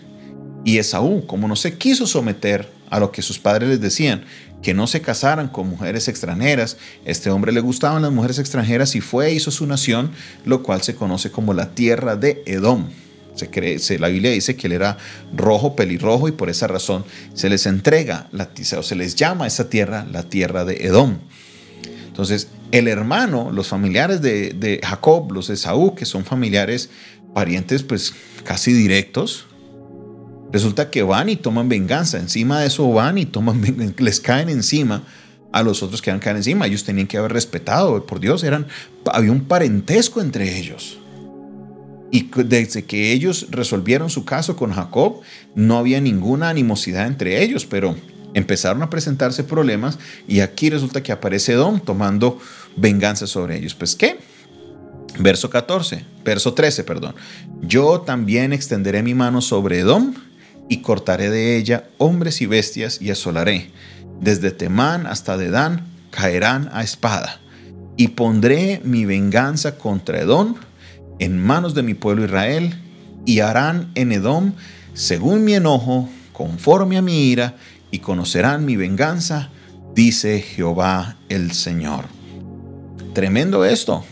Y 0.65 0.79
Esaú, 0.79 1.27
como 1.27 1.49
no 1.49 1.57
se 1.57 1.77
quiso 1.77 2.07
someter 2.07 2.69
a 2.91 3.01
lo 3.01 3.11
que 3.11 3.23
sus 3.23 3.39
padres 3.39 3.69
les 3.69 3.81
decían, 3.81 4.25
que 4.63 4.73
no 4.73 4.87
se 4.87 5.03
casaran 5.03 5.49
con 5.49 5.69
mujeres 5.69 6.09
extranjeras, 6.09 6.79
este 7.05 7.31
hombre 7.31 7.53
le 7.53 7.61
gustaban 7.61 8.03
las 8.03 8.13
mujeres 8.13 8.39
extranjeras 8.39 8.97
y 8.97 9.01
fue 9.01 9.29
e 9.29 9.35
hizo 9.35 9.51
su 9.51 9.67
nación, 9.67 10.11
lo 10.45 10.63
cual 10.63 10.83
se 10.83 10.95
conoce 10.95 11.31
como 11.31 11.53
la 11.53 11.75
tierra 11.75 12.17
de 12.17 12.43
Edom. 12.47 12.89
Se 13.35 13.51
cree, 13.51 13.79
la 13.99 14.09
Biblia 14.09 14.31
dice 14.31 14.55
que 14.55 14.69
él 14.69 14.75
era 14.75 14.97
rojo, 15.35 15.75
pelirrojo, 15.75 16.29
y 16.29 16.33
por 16.33 16.51
esa 16.51 16.67
razón 16.69 17.05
se 17.35 17.49
les 17.49 17.67
entrega, 17.67 18.29
la, 18.31 18.49
o 18.79 18.83
se 18.83 18.95
les 18.95 19.17
llama 19.17 19.45
a 19.45 19.49
esa 19.49 19.69
tierra 19.69 20.07
la 20.11 20.23
tierra 20.23 20.65
de 20.65 20.87
Edom. 20.87 21.19
Entonces, 22.07 22.49
el 22.71 22.87
hermano, 22.87 23.51
los 23.51 23.67
familiares 23.67 24.23
de, 24.23 24.81
Jacob, 24.83 25.33
los 25.33 25.49
de 25.49 25.57
Saúl, 25.57 25.95
que 25.97 26.05
son 26.05 26.25
familiares, 26.25 26.91
parientes, 27.35 27.83
pues 27.83 28.15
casi 28.45 28.73
directos, 28.73 29.47
resulta 30.53 30.91
que 30.91 31.03
van 31.03 31.29
y 31.29 31.35
toman 31.35 31.69
venganza. 31.69 32.19
Encima 32.19 32.61
de 32.61 32.69
eso 32.69 32.89
van 32.93 33.19
y 33.19 33.27
toman, 33.27 33.95
les 33.99 34.21
caen 34.21 34.49
encima 34.49 35.03
a 35.51 35.65
los 35.65 35.83
otros 35.83 36.03
que 36.03 36.13
a 36.13 36.21
caer 36.21 36.37
encima. 36.37 36.67
Ellos 36.67 36.85
tenían 36.85 37.09
que 37.09 37.17
haber 37.17 37.33
respetado, 37.33 38.07
por 38.07 38.21
Dios, 38.21 38.45
eran, 38.45 38.69
había 39.13 39.33
un 39.33 39.45
parentesco 39.47 40.21
entre 40.21 40.57
ellos. 40.59 40.99
Y 42.11 42.31
desde 42.45 42.85
que 42.85 43.13
ellos 43.13 43.49
resolvieron 43.51 44.11
su 44.11 44.25
caso 44.25 44.57
con 44.57 44.73
Jacob, 44.73 45.21
no 45.55 45.79
había 45.79 46.01
ninguna 46.01 46.51
animosidad 46.51 47.07
entre 47.07 47.43
ellos, 47.43 47.67
pero 47.67 47.97
empezaron 48.35 48.83
a 48.83 48.91
presentarse 48.91 49.45
problemas 49.45 49.99
y 50.29 50.41
aquí 50.41 50.69
resulta 50.71 51.03
que 51.03 51.13
aparece 51.13 51.53
Edom 51.53 51.81
tomando 51.81 52.39
venganza 52.77 53.27
sobre 53.27 53.57
ellos. 53.57 53.75
Pues 53.75 53.97
qué? 53.97 54.19
Verso 55.19 55.49
14, 55.49 56.05
verso 56.25 56.55
13, 56.55 56.85
perdón. 56.85 57.15
Yo 57.63 58.01
también 58.01 58.53
extenderé 58.53 59.03
mi 59.03 59.15
mano 59.15 59.41
sobre 59.41 59.79
Edom 59.79 60.15
y 60.69 60.79
cortaré 60.79 61.31
de 61.31 61.57
ella 61.57 61.85
hombres 61.99 62.41
y 62.41 62.47
bestias 62.47 63.01
y 63.01 63.11
asolaré. 63.11 63.71
Desde 64.21 64.51
Temán 64.51 65.07
hasta 65.07 65.37
Dedán 65.37 65.87
caerán 66.11 66.69
a 66.73 66.83
espada 66.83 67.41
y 67.97 68.09
pondré 68.09 68.81
mi 68.85 69.05
venganza 69.05 69.77
contra 69.77 70.21
Edom 70.21 70.57
en 71.19 71.39
manos 71.39 71.75
de 71.75 71.83
mi 71.83 71.95
pueblo 71.95 72.25
Israel, 72.25 72.75
y 73.27 73.41
harán 73.41 73.91
en 73.95 74.13
Edom 74.13 74.53
según 74.93 75.45
mi 75.45 75.55
enojo, 75.55 76.09
conforme 76.33 76.97
a 76.97 77.03
mi 77.03 77.31
ira, 77.31 77.57
y 77.91 77.99
conocerán 78.01 78.65
mi 78.65 78.77
venganza, 78.77 79.51
dice 79.95 80.41
Jehová 80.41 81.17
el 81.29 81.53
Señor. 81.53 82.05
Tremendo 83.13 83.65
esto, 83.65 84.05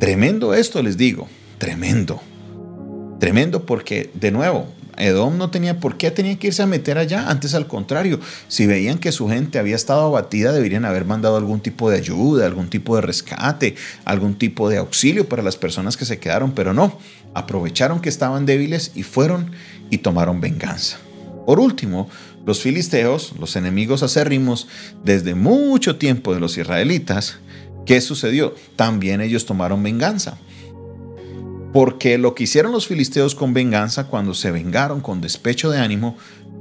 tremendo 0.00 0.54
esto 0.54 0.82
les 0.82 0.96
digo, 0.96 1.28
tremendo, 1.58 2.20
tremendo 3.20 3.64
porque 3.64 4.10
de 4.14 4.30
nuevo, 4.30 4.66
Edom 4.96 5.36
no 5.36 5.50
tenía 5.50 5.80
por 5.80 5.96
qué 5.96 6.10
tenía 6.10 6.38
que 6.38 6.48
irse 6.48 6.62
a 6.62 6.66
meter 6.66 6.98
allá. 6.98 7.28
Antes, 7.28 7.54
al 7.54 7.66
contrario, 7.66 8.20
si 8.48 8.66
veían 8.66 8.98
que 8.98 9.12
su 9.12 9.28
gente 9.28 9.58
había 9.58 9.76
estado 9.76 10.02
abatida, 10.02 10.52
deberían 10.52 10.84
haber 10.84 11.04
mandado 11.04 11.36
algún 11.36 11.60
tipo 11.60 11.90
de 11.90 11.98
ayuda, 11.98 12.46
algún 12.46 12.68
tipo 12.68 12.96
de 12.96 13.02
rescate, 13.02 13.74
algún 14.04 14.36
tipo 14.36 14.68
de 14.68 14.78
auxilio 14.78 15.28
para 15.28 15.42
las 15.42 15.56
personas 15.56 15.96
que 15.96 16.04
se 16.04 16.18
quedaron, 16.18 16.52
pero 16.52 16.72
no. 16.72 16.98
Aprovecharon 17.34 18.00
que 18.00 18.08
estaban 18.08 18.46
débiles 18.46 18.92
y 18.94 19.02
fueron 19.02 19.52
y 19.90 19.98
tomaron 19.98 20.40
venganza. 20.40 20.98
Por 21.46 21.60
último, 21.60 22.08
los 22.44 22.62
filisteos, 22.62 23.34
los 23.38 23.56
enemigos 23.56 24.02
acérrimos 24.02 24.68
desde 25.04 25.34
mucho 25.34 25.96
tiempo 25.96 26.32
de 26.32 26.40
los 26.40 26.56
israelitas, 26.58 27.38
¿qué 27.84 28.00
sucedió? 28.00 28.54
También 28.76 29.20
ellos 29.20 29.46
tomaron 29.46 29.82
venganza. 29.82 30.38
Porque 31.76 32.16
lo 32.16 32.34
que 32.34 32.44
hicieron 32.44 32.72
los 32.72 32.86
filisteos 32.86 33.34
con 33.34 33.52
venganza 33.52 34.06
cuando 34.06 34.32
se 34.32 34.50
vengaron 34.50 35.02
con 35.02 35.20
despecho 35.20 35.68
de 35.68 35.78
ánimo, 35.78 36.16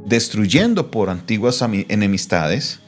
destruyendo 0.06 0.92
por 0.92 1.10
antiguas 1.10 1.62
enemistades, 1.62 2.80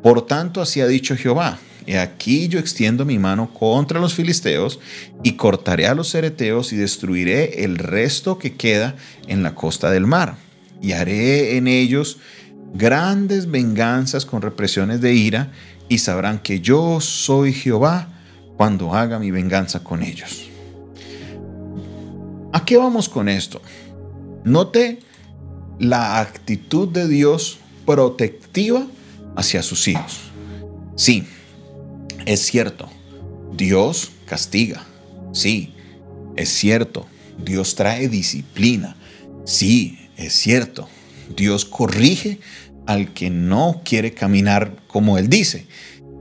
por 0.00 0.24
tanto 0.24 0.62
así 0.62 0.80
ha 0.80 0.86
dicho 0.86 1.16
Jehová, 1.16 1.58
y 1.84 1.94
aquí 1.94 2.46
yo 2.46 2.60
extiendo 2.60 3.04
mi 3.04 3.18
mano 3.18 3.52
contra 3.52 3.98
los 3.98 4.14
filisteos 4.14 4.78
y 5.24 5.32
cortaré 5.32 5.88
a 5.88 5.96
los 5.96 6.10
cereteos 6.10 6.72
y 6.72 6.76
destruiré 6.76 7.64
el 7.64 7.76
resto 7.76 8.38
que 8.38 8.54
queda 8.54 8.94
en 9.26 9.42
la 9.42 9.56
costa 9.56 9.90
del 9.90 10.06
mar. 10.06 10.36
Y 10.80 10.92
haré 10.92 11.56
en 11.56 11.66
ellos 11.66 12.18
grandes 12.72 13.50
venganzas 13.50 14.24
con 14.24 14.42
represiones 14.42 15.00
de 15.00 15.12
ira 15.12 15.50
y 15.88 15.98
sabrán 15.98 16.38
que 16.38 16.60
yo 16.60 17.00
soy 17.00 17.52
Jehová 17.52 18.10
cuando 18.56 18.94
haga 18.94 19.18
mi 19.18 19.32
venganza 19.32 19.82
con 19.82 20.04
ellos. 20.04 20.53
¿A 22.54 22.64
qué 22.64 22.76
vamos 22.76 23.08
con 23.08 23.28
esto? 23.28 23.60
Note 24.44 25.00
la 25.80 26.20
actitud 26.20 26.86
de 26.86 27.08
Dios 27.08 27.58
protectiva 27.84 28.86
hacia 29.34 29.60
sus 29.60 29.88
hijos. 29.88 30.20
Sí, 30.94 31.24
es 32.26 32.46
cierto, 32.46 32.88
Dios 33.56 34.12
castiga. 34.24 34.84
Sí, 35.32 35.74
es 36.36 36.48
cierto, 36.48 37.06
Dios 37.44 37.74
trae 37.74 38.08
disciplina. 38.08 38.94
Sí, 39.44 39.98
es 40.16 40.34
cierto, 40.34 40.88
Dios 41.36 41.64
corrige 41.64 42.38
al 42.86 43.12
que 43.14 43.30
no 43.30 43.82
quiere 43.84 44.14
caminar 44.14 44.76
como 44.86 45.18
Él 45.18 45.28
dice. 45.28 45.66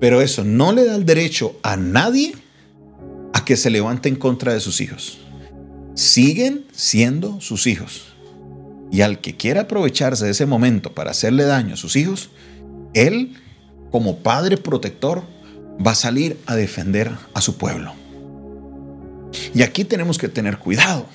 Pero 0.01 0.19
eso 0.19 0.43
no 0.43 0.71
le 0.71 0.83
da 0.85 0.95
el 0.95 1.05
derecho 1.05 1.59
a 1.61 1.77
nadie 1.77 2.33
a 3.33 3.45
que 3.45 3.55
se 3.55 3.69
levante 3.69 4.09
en 4.09 4.15
contra 4.15 4.51
de 4.51 4.61
sus 4.61 4.81
hijos 4.81 5.19
siguen 5.95 6.65
siendo 6.71 7.41
sus 7.41 7.67
hijos. 7.67 8.13
Y 8.91 9.01
al 9.01 9.21
que 9.21 9.35
quiera 9.35 9.61
aprovecharse 9.61 10.25
de 10.25 10.31
ese 10.31 10.45
momento 10.45 10.93
para 10.93 11.11
hacerle 11.11 11.45
daño 11.45 11.73
a 11.73 11.77
sus 11.77 11.95
hijos, 11.95 12.29
él, 12.93 13.35
como 13.91 14.17
padre 14.17 14.57
protector, 14.57 15.23
va 15.85 15.91
a 15.91 15.95
salir 15.95 16.37
a 16.45 16.55
defender 16.55 17.11
a 17.33 17.41
su 17.41 17.57
pueblo. 17.57 17.93
Y 19.55 19.63
aquí 19.63 19.83
tenemos 19.83 20.17
que 20.17 20.29
tener 20.29 20.59
cuidado, 20.59 21.07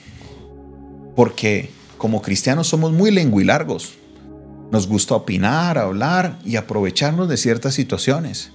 porque 1.15 1.71
como 1.99 2.23
cristianos 2.23 2.67
somos 2.67 2.93
muy 2.93 3.11
lenguilargos. 3.11 3.95
Nos 4.71 4.87
gusta 4.87 5.15
opinar, 5.15 5.79
hablar 5.79 6.39
y 6.45 6.57
aprovecharnos 6.57 7.29
de 7.29 7.37
ciertas 7.37 7.75
situaciones. 7.75 8.51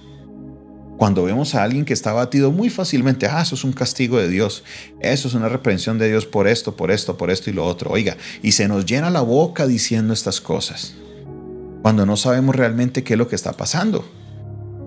Cuando 0.96 1.24
vemos 1.24 1.54
a 1.54 1.64
alguien 1.64 1.84
que 1.84 1.92
está 1.92 2.12
batido 2.12 2.52
muy 2.52 2.70
fácilmente, 2.70 3.26
ah, 3.26 3.42
eso 3.42 3.56
es 3.56 3.64
un 3.64 3.72
castigo 3.72 4.18
de 4.18 4.28
Dios, 4.28 4.62
eso 5.00 5.26
es 5.26 5.34
una 5.34 5.48
reprensión 5.48 5.98
de 5.98 6.08
Dios 6.08 6.24
por 6.24 6.46
esto, 6.46 6.76
por 6.76 6.90
esto, 6.90 7.16
por 7.16 7.30
esto 7.30 7.50
y 7.50 7.52
lo 7.52 7.66
otro. 7.66 7.90
Oiga, 7.90 8.16
y 8.42 8.52
se 8.52 8.68
nos 8.68 8.86
llena 8.86 9.10
la 9.10 9.20
boca 9.20 9.66
diciendo 9.66 10.12
estas 10.12 10.40
cosas, 10.40 10.94
cuando 11.82 12.06
no 12.06 12.16
sabemos 12.16 12.54
realmente 12.54 13.02
qué 13.02 13.14
es 13.14 13.18
lo 13.18 13.28
que 13.28 13.34
está 13.34 13.54
pasando. 13.54 14.08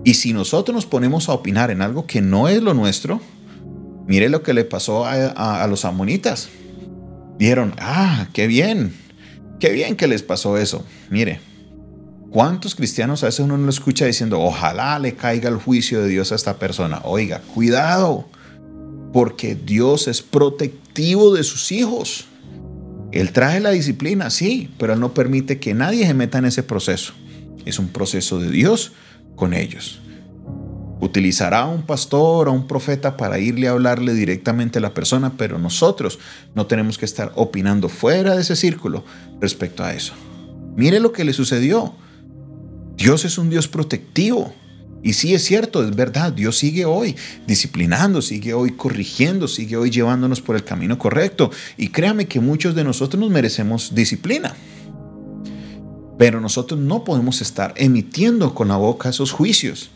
Y 0.04 0.14
si 0.14 0.32
nosotros 0.32 0.74
nos 0.74 0.86
ponemos 0.86 1.28
a 1.28 1.32
opinar 1.32 1.70
en 1.70 1.82
algo 1.82 2.06
que 2.06 2.22
no 2.22 2.48
es 2.48 2.62
lo 2.62 2.72
nuestro, 2.72 3.20
mire 4.06 4.30
lo 4.30 4.42
que 4.42 4.54
le 4.54 4.64
pasó 4.64 5.04
a, 5.04 5.62
a 5.62 5.66
los 5.66 5.84
amonitas. 5.84 6.48
Dijeron, 7.38 7.74
ah, 7.78 8.28
qué 8.32 8.46
bien, 8.46 8.94
qué 9.60 9.70
bien 9.72 9.94
que 9.94 10.08
les 10.08 10.22
pasó 10.22 10.56
eso. 10.56 10.84
Mire, 11.10 11.40
¿Cuántos 12.30 12.74
cristianos 12.74 13.22
a 13.22 13.26
veces 13.26 13.40
uno 13.40 13.56
no 13.56 13.64
lo 13.64 13.70
escucha 13.70 14.04
diciendo, 14.04 14.40
ojalá 14.40 14.98
le 14.98 15.14
caiga 15.14 15.48
el 15.48 15.56
juicio 15.56 16.02
de 16.02 16.08
Dios 16.08 16.30
a 16.30 16.34
esta 16.34 16.58
persona? 16.58 17.00
Oiga, 17.04 17.40
cuidado, 17.54 18.28
porque 19.14 19.54
Dios 19.54 20.08
es 20.08 20.20
protectivo 20.20 21.34
de 21.34 21.42
sus 21.42 21.72
hijos. 21.72 22.26
Él 23.12 23.32
trae 23.32 23.60
la 23.60 23.70
disciplina, 23.70 24.28
sí, 24.28 24.70
pero 24.78 24.92
Él 24.92 25.00
no 25.00 25.14
permite 25.14 25.58
que 25.58 25.72
nadie 25.72 26.06
se 26.06 26.12
meta 26.12 26.36
en 26.36 26.44
ese 26.44 26.62
proceso. 26.62 27.14
Es 27.64 27.78
un 27.78 27.88
proceso 27.88 28.38
de 28.38 28.50
Dios 28.50 28.92
con 29.34 29.54
ellos. 29.54 30.00
Utilizará 31.00 31.60
a 31.60 31.66
un 31.66 31.82
pastor 31.82 32.48
o 32.48 32.52
un 32.52 32.66
profeta 32.66 33.16
para 33.16 33.38
irle 33.38 33.68
a 33.68 33.70
hablarle 33.70 34.12
directamente 34.12 34.78
a 34.78 34.82
la 34.82 34.92
persona, 34.92 35.32
pero 35.38 35.58
nosotros 35.58 36.18
no 36.54 36.66
tenemos 36.66 36.98
que 36.98 37.06
estar 37.06 37.32
opinando 37.36 37.88
fuera 37.88 38.34
de 38.34 38.42
ese 38.42 38.56
círculo 38.56 39.04
respecto 39.40 39.82
a 39.82 39.94
eso. 39.94 40.12
Mire 40.76 41.00
lo 41.00 41.12
que 41.12 41.24
le 41.24 41.32
sucedió. 41.32 41.94
Dios 42.98 43.24
es 43.24 43.38
un 43.38 43.48
Dios 43.48 43.68
protectivo. 43.68 44.52
Y 45.04 45.12
sí 45.12 45.32
es 45.32 45.44
cierto, 45.44 45.84
es 45.84 45.94
verdad, 45.94 46.32
Dios 46.32 46.58
sigue 46.58 46.84
hoy 46.84 47.14
disciplinando, 47.46 48.20
sigue 48.20 48.52
hoy 48.54 48.72
corrigiendo, 48.72 49.46
sigue 49.46 49.76
hoy 49.76 49.90
llevándonos 49.90 50.40
por 50.40 50.56
el 50.56 50.64
camino 50.64 50.98
correcto. 50.98 51.52
Y 51.76 51.90
créame 51.90 52.26
que 52.26 52.40
muchos 52.40 52.74
de 52.74 52.82
nosotros 52.82 53.20
nos 53.20 53.30
merecemos 53.30 53.94
disciplina. 53.94 54.56
Pero 56.18 56.40
nosotros 56.40 56.80
no 56.80 57.04
podemos 57.04 57.40
estar 57.40 57.72
emitiendo 57.76 58.52
con 58.52 58.66
la 58.66 58.76
boca 58.76 59.10
esos 59.10 59.30
juicios. 59.30 59.90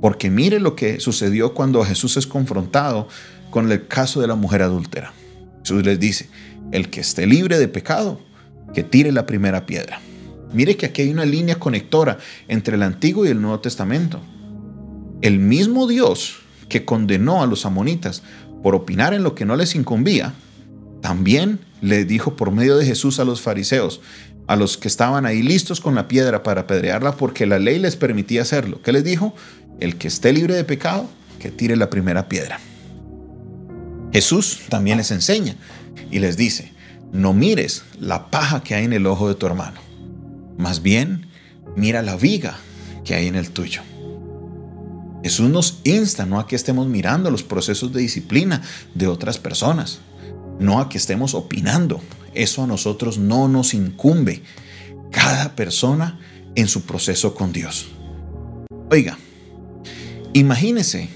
Porque 0.00 0.30
mire 0.30 0.60
lo 0.60 0.74
que 0.74 1.00
sucedió 1.00 1.52
cuando 1.52 1.84
Jesús 1.84 2.16
es 2.16 2.26
confrontado 2.26 3.06
con 3.50 3.70
el 3.70 3.86
caso 3.86 4.22
de 4.22 4.28
la 4.28 4.34
mujer 4.34 4.62
adúltera. 4.62 5.12
Jesús 5.60 5.84
les 5.84 6.00
dice, 6.00 6.30
el 6.72 6.88
que 6.88 7.00
esté 7.00 7.26
libre 7.26 7.58
de 7.58 7.68
pecado, 7.68 8.18
que 8.72 8.82
tire 8.82 9.12
la 9.12 9.26
primera 9.26 9.66
piedra. 9.66 10.00
Mire 10.54 10.76
que 10.76 10.86
aquí 10.86 11.02
hay 11.02 11.10
una 11.10 11.24
línea 11.26 11.58
conectora 11.58 12.18
entre 12.46 12.76
el 12.76 12.84
Antiguo 12.84 13.26
y 13.26 13.28
el 13.28 13.42
Nuevo 13.42 13.58
Testamento. 13.58 14.20
El 15.20 15.40
mismo 15.40 15.88
Dios 15.88 16.36
que 16.68 16.84
condenó 16.84 17.42
a 17.42 17.46
los 17.46 17.66
amonitas 17.66 18.22
por 18.62 18.76
opinar 18.76 19.14
en 19.14 19.24
lo 19.24 19.34
que 19.34 19.44
no 19.44 19.56
les 19.56 19.74
incumbía, 19.74 20.32
también 21.02 21.58
le 21.82 22.04
dijo 22.04 22.36
por 22.36 22.52
medio 22.52 22.76
de 22.76 22.86
Jesús 22.86 23.18
a 23.18 23.24
los 23.24 23.42
fariseos, 23.42 24.00
a 24.46 24.54
los 24.54 24.78
que 24.78 24.86
estaban 24.86 25.26
ahí 25.26 25.42
listos 25.42 25.80
con 25.80 25.96
la 25.96 26.06
piedra 26.06 26.44
para 26.44 26.62
apedrearla 26.62 27.16
porque 27.16 27.46
la 27.46 27.58
ley 27.58 27.80
les 27.80 27.96
permitía 27.96 28.42
hacerlo. 28.42 28.80
¿Qué 28.80 28.92
les 28.92 29.02
dijo? 29.02 29.34
El 29.80 29.96
que 29.96 30.06
esté 30.06 30.32
libre 30.32 30.54
de 30.54 30.64
pecado, 30.64 31.10
que 31.40 31.50
tire 31.50 31.76
la 31.76 31.90
primera 31.90 32.28
piedra. 32.28 32.60
Jesús 34.12 34.60
también 34.68 34.98
les 34.98 35.10
enseña 35.10 35.56
y 36.12 36.20
les 36.20 36.36
dice, 36.36 36.72
no 37.12 37.32
mires 37.32 37.82
la 37.98 38.30
paja 38.30 38.62
que 38.62 38.76
hay 38.76 38.84
en 38.84 38.92
el 38.92 39.06
ojo 39.06 39.28
de 39.28 39.34
tu 39.34 39.46
hermano 39.46 39.93
más 40.58 40.82
bien, 40.82 41.26
mira 41.76 42.02
la 42.02 42.16
viga 42.16 42.58
que 43.04 43.14
hay 43.14 43.26
en 43.26 43.34
el 43.34 43.50
tuyo. 43.50 43.82
Jesús 45.22 45.48
nos 45.48 45.80
insta 45.84 46.26
no 46.26 46.38
a 46.38 46.46
que 46.46 46.56
estemos 46.56 46.86
mirando 46.86 47.30
los 47.30 47.42
procesos 47.42 47.92
de 47.92 48.00
disciplina 48.00 48.62
de 48.94 49.06
otras 49.06 49.38
personas, 49.38 50.00
no 50.58 50.80
a 50.80 50.88
que 50.88 50.98
estemos 50.98 51.34
opinando. 51.34 52.00
Eso 52.34 52.62
a 52.62 52.66
nosotros 52.66 53.16
no 53.16 53.48
nos 53.48 53.74
incumbe. 53.74 54.42
Cada 55.10 55.54
persona 55.54 56.18
en 56.54 56.68
su 56.68 56.82
proceso 56.82 57.34
con 57.34 57.52
Dios. 57.52 57.86
Oiga, 58.90 59.16
imagínese, 60.34 61.08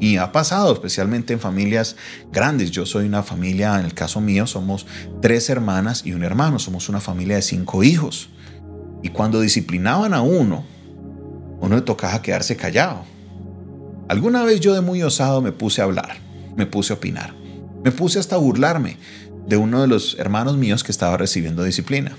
y 0.00 0.18
ha 0.18 0.32
pasado 0.32 0.72
especialmente 0.72 1.32
en 1.32 1.40
familias 1.40 1.96
grandes. 2.30 2.70
Yo 2.70 2.84
soy 2.84 3.06
una 3.06 3.22
familia, 3.22 3.78
en 3.78 3.86
el 3.86 3.94
caso 3.94 4.20
mío, 4.20 4.46
somos 4.46 4.86
tres 5.22 5.48
hermanas 5.48 6.02
y 6.04 6.12
un 6.12 6.22
hermano. 6.22 6.58
Somos 6.58 6.88
una 6.88 7.00
familia 7.00 7.36
de 7.36 7.42
cinco 7.42 7.82
hijos. 7.82 8.28
Y 9.06 9.10
cuando 9.10 9.40
disciplinaban 9.40 10.14
a 10.14 10.20
uno, 10.20 10.64
uno 11.60 11.76
le 11.76 11.82
tocaba 11.82 12.20
quedarse 12.22 12.56
callado. 12.56 13.04
Alguna 14.08 14.42
vez 14.42 14.58
yo 14.58 14.74
de 14.74 14.80
muy 14.80 15.00
osado 15.00 15.40
me 15.40 15.52
puse 15.52 15.80
a 15.80 15.84
hablar, 15.84 16.16
me 16.56 16.66
puse 16.66 16.92
a 16.92 16.96
opinar, 16.96 17.32
me 17.84 17.92
puse 17.92 18.18
hasta 18.18 18.34
a 18.34 18.38
burlarme 18.38 18.96
de 19.46 19.56
uno 19.56 19.80
de 19.80 19.86
los 19.86 20.18
hermanos 20.18 20.56
míos 20.56 20.82
que 20.82 20.90
estaba 20.90 21.16
recibiendo 21.16 21.62
disciplina. 21.62 22.16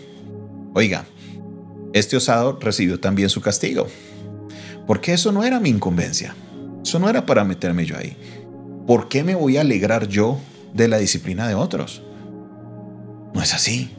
Oiga, 0.75 1.03
este 1.91 2.15
osado 2.15 2.57
recibió 2.61 3.01
también 3.01 3.29
su 3.29 3.41
castigo, 3.41 3.87
porque 4.85 5.11
eso 5.11 5.33
no 5.33 5.43
era 5.43 5.59
mi 5.59 5.67
incumbencia. 5.67 6.35
Eso 6.85 6.99
no 6.99 7.09
era 7.09 7.25
para 7.25 7.43
meterme 7.43 7.85
yo 7.85 7.97
ahí. 7.97 8.15
¿Por 8.87 9.09
qué 9.09 9.25
me 9.25 9.35
voy 9.35 9.57
a 9.57 9.61
alegrar 9.61 10.07
yo 10.07 10.39
de 10.73 10.87
la 10.87 10.99
disciplina 10.99 11.49
de 11.49 11.55
otros? 11.55 12.01
No 13.33 13.43
es 13.43 13.53
así. 13.53 13.91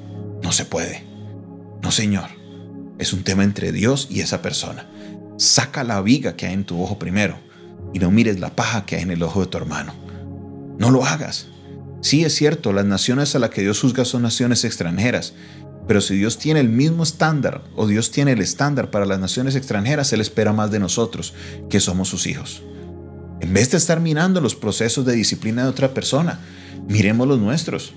No 0.42 0.52
se 0.52 0.64
puede. 0.64 1.04
No, 1.82 1.90
Señor. 1.90 2.37
Es 2.98 3.12
un 3.12 3.22
tema 3.22 3.44
entre 3.44 3.72
Dios 3.72 4.08
y 4.10 4.20
esa 4.20 4.42
persona. 4.42 4.86
Saca 5.36 5.84
la 5.84 6.00
viga 6.02 6.34
que 6.34 6.46
hay 6.46 6.54
en 6.54 6.64
tu 6.64 6.82
ojo 6.82 6.98
primero 6.98 7.38
y 7.94 7.98
no 8.00 8.10
mires 8.10 8.40
la 8.40 8.54
paja 8.54 8.84
que 8.84 8.96
hay 8.96 9.02
en 9.02 9.12
el 9.12 9.22
ojo 9.22 9.40
de 9.40 9.46
tu 9.46 9.56
hermano. 9.56 9.94
No 10.78 10.90
lo 10.90 11.04
hagas. 11.04 11.46
Sí 12.00 12.24
es 12.24 12.34
cierto, 12.34 12.72
las 12.72 12.84
naciones 12.84 13.34
a 13.34 13.38
las 13.38 13.50
que 13.50 13.62
Dios 13.62 13.80
juzga 13.80 14.04
son 14.04 14.22
naciones 14.22 14.64
extranjeras, 14.64 15.34
pero 15.88 16.00
si 16.00 16.16
Dios 16.16 16.38
tiene 16.38 16.60
el 16.60 16.68
mismo 16.68 17.02
estándar 17.02 17.64
o 17.74 17.86
Dios 17.86 18.10
tiene 18.10 18.32
el 18.32 18.40
estándar 18.40 18.90
para 18.90 19.06
las 19.06 19.18
naciones 19.18 19.56
extranjeras, 19.56 20.12
Él 20.12 20.20
espera 20.20 20.52
más 20.52 20.70
de 20.70 20.78
nosotros, 20.78 21.34
que 21.70 21.80
somos 21.80 22.08
sus 22.08 22.26
hijos. 22.26 22.62
En 23.40 23.54
vez 23.54 23.70
de 23.70 23.78
estar 23.78 24.00
mirando 24.00 24.40
los 24.40 24.54
procesos 24.54 25.04
de 25.06 25.14
disciplina 25.14 25.62
de 25.62 25.70
otra 25.70 25.94
persona, 25.94 26.40
miremos 26.88 27.26
los 27.26 27.38
nuestros. 27.38 27.94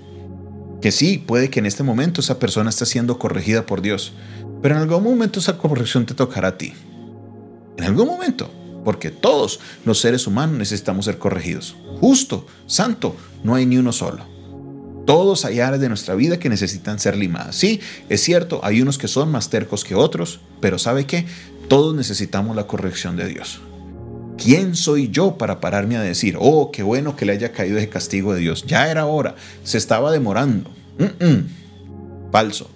Que 0.82 0.92
sí, 0.92 1.18
puede 1.18 1.50
que 1.50 1.60
en 1.60 1.66
este 1.66 1.84
momento 1.84 2.22
esa 2.22 2.40
persona 2.40 2.70
esté 2.70 2.86
siendo 2.86 3.20
corregida 3.20 3.66
por 3.66 3.82
Dios, 3.82 4.14
pero 4.62 4.76
en 4.76 4.82
algún 4.82 5.04
momento 5.04 5.40
esa 5.40 5.58
corrección 5.58 6.06
te 6.06 6.14
tocará 6.14 6.50
a 6.50 6.58
ti. 6.58 6.74
En 7.78 7.86
algún 7.86 8.08
momento, 8.08 8.52
porque 8.84 9.12
todos 9.12 9.60
los 9.86 10.00
seres 10.00 10.28
humanos 10.28 10.58
necesitamos 10.58 11.06
ser 11.06 11.18
corregidos. 11.18 11.76
Justo, 12.00 12.46
santo, 12.68 13.16
no 13.44 13.56
hay 13.56 13.66
ni 13.66 13.78
uno 13.78 13.92
solo. 13.92 14.26
Todos 15.06 15.46
hay 15.46 15.60
áreas 15.60 15.82
de 15.82 15.90
nuestra 15.90 16.16
vida 16.16 16.38
que 16.38 16.50
necesitan 16.50 17.00
ser 17.00 17.18
limadas. 17.18 17.56
Sí, 17.56 17.80
es 18.10 18.22
cierto, 18.22 18.62
hay 18.64 18.82
unos 18.82 18.98
que 18.98 19.08
son 19.08 19.32
más 19.32 19.50
tercos 19.50 19.84
que 19.84 19.96
otros, 19.96 20.42
pero 20.60 20.78
¿sabe 20.78 21.06
qué? 21.06 21.26
Todos 21.68 21.96
necesitamos 21.96 22.56
la 22.56 22.68
corrección 22.68 23.18
de 23.18 23.28
Dios. 23.28 23.62
¿Quién 24.38 24.76
soy 24.76 25.10
yo 25.10 25.38
para 25.38 25.60
pararme 25.60 25.98
a 25.98 26.02
decir, 26.02 26.38
oh, 26.40 26.72
qué 26.72 26.84
bueno 26.84 27.16
que 27.16 27.26
le 27.26 27.34
haya 27.34 27.52
caído 27.52 27.78
ese 27.78 27.90
castigo 27.90 28.34
de 28.34 28.42
Dios? 28.42 28.66
Ya 28.66 28.90
era 28.90 29.06
hora, 29.06 29.36
se 29.64 29.78
estaba 29.78 30.12
demorando. 30.12 30.72
Falso. 32.32 32.70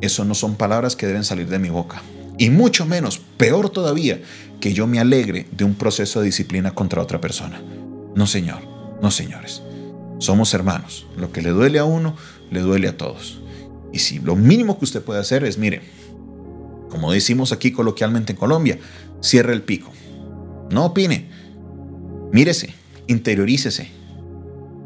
Eso 0.00 0.24
no 0.24 0.34
son 0.34 0.56
palabras 0.56 0.96
que 0.96 1.06
deben 1.06 1.24
salir 1.24 1.48
de 1.48 1.58
mi 1.58 1.70
boca. 1.70 2.02
Y 2.38 2.50
mucho 2.50 2.86
menos, 2.86 3.20
peor 3.36 3.70
todavía, 3.70 4.20
que 4.60 4.72
yo 4.72 4.86
me 4.86 5.00
alegre 5.00 5.46
de 5.50 5.64
un 5.64 5.74
proceso 5.74 6.20
de 6.20 6.26
disciplina 6.26 6.72
contra 6.72 7.02
otra 7.02 7.20
persona. 7.20 7.60
No, 8.14 8.26
señor, 8.26 8.60
no, 9.02 9.10
señores. 9.10 9.62
Somos 10.18 10.54
hermanos. 10.54 11.06
Lo 11.16 11.32
que 11.32 11.42
le 11.42 11.50
duele 11.50 11.78
a 11.78 11.84
uno, 11.84 12.16
le 12.50 12.60
duele 12.60 12.88
a 12.88 12.96
todos. 12.96 13.40
Y 13.92 13.98
si 14.00 14.18
lo 14.20 14.36
mínimo 14.36 14.78
que 14.78 14.84
usted 14.84 15.02
puede 15.02 15.20
hacer 15.20 15.44
es, 15.44 15.58
mire, 15.58 15.82
como 16.90 17.12
decimos 17.12 17.52
aquí 17.52 17.72
coloquialmente 17.72 18.32
en 18.32 18.38
Colombia, 18.38 18.78
cierre 19.20 19.52
el 19.52 19.62
pico. 19.62 19.90
No 20.70 20.86
opine. 20.86 21.28
Mírese, 22.32 22.74
interiorícese. 23.06 23.88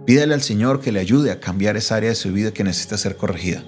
Pídale 0.06 0.34
al 0.34 0.42
Señor 0.42 0.80
que 0.80 0.92
le 0.92 1.00
ayude 1.00 1.30
a 1.30 1.40
cambiar 1.40 1.76
esa 1.76 1.96
área 1.96 2.08
de 2.08 2.14
su 2.14 2.32
vida 2.32 2.52
que 2.52 2.64
necesita 2.64 2.98
ser 2.98 3.16
corregida. 3.16 3.62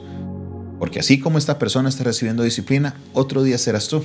Porque 0.79 1.01
así 1.01 1.21
como 1.21 1.39
esta 1.39 1.59
persona 1.59 1.89
está 1.89 2.05
recibiendo 2.05 2.43
disciplina, 2.43 2.95
otro 3.13 3.43
día 3.43 3.59
serás 3.59 3.89
tú. 3.89 4.03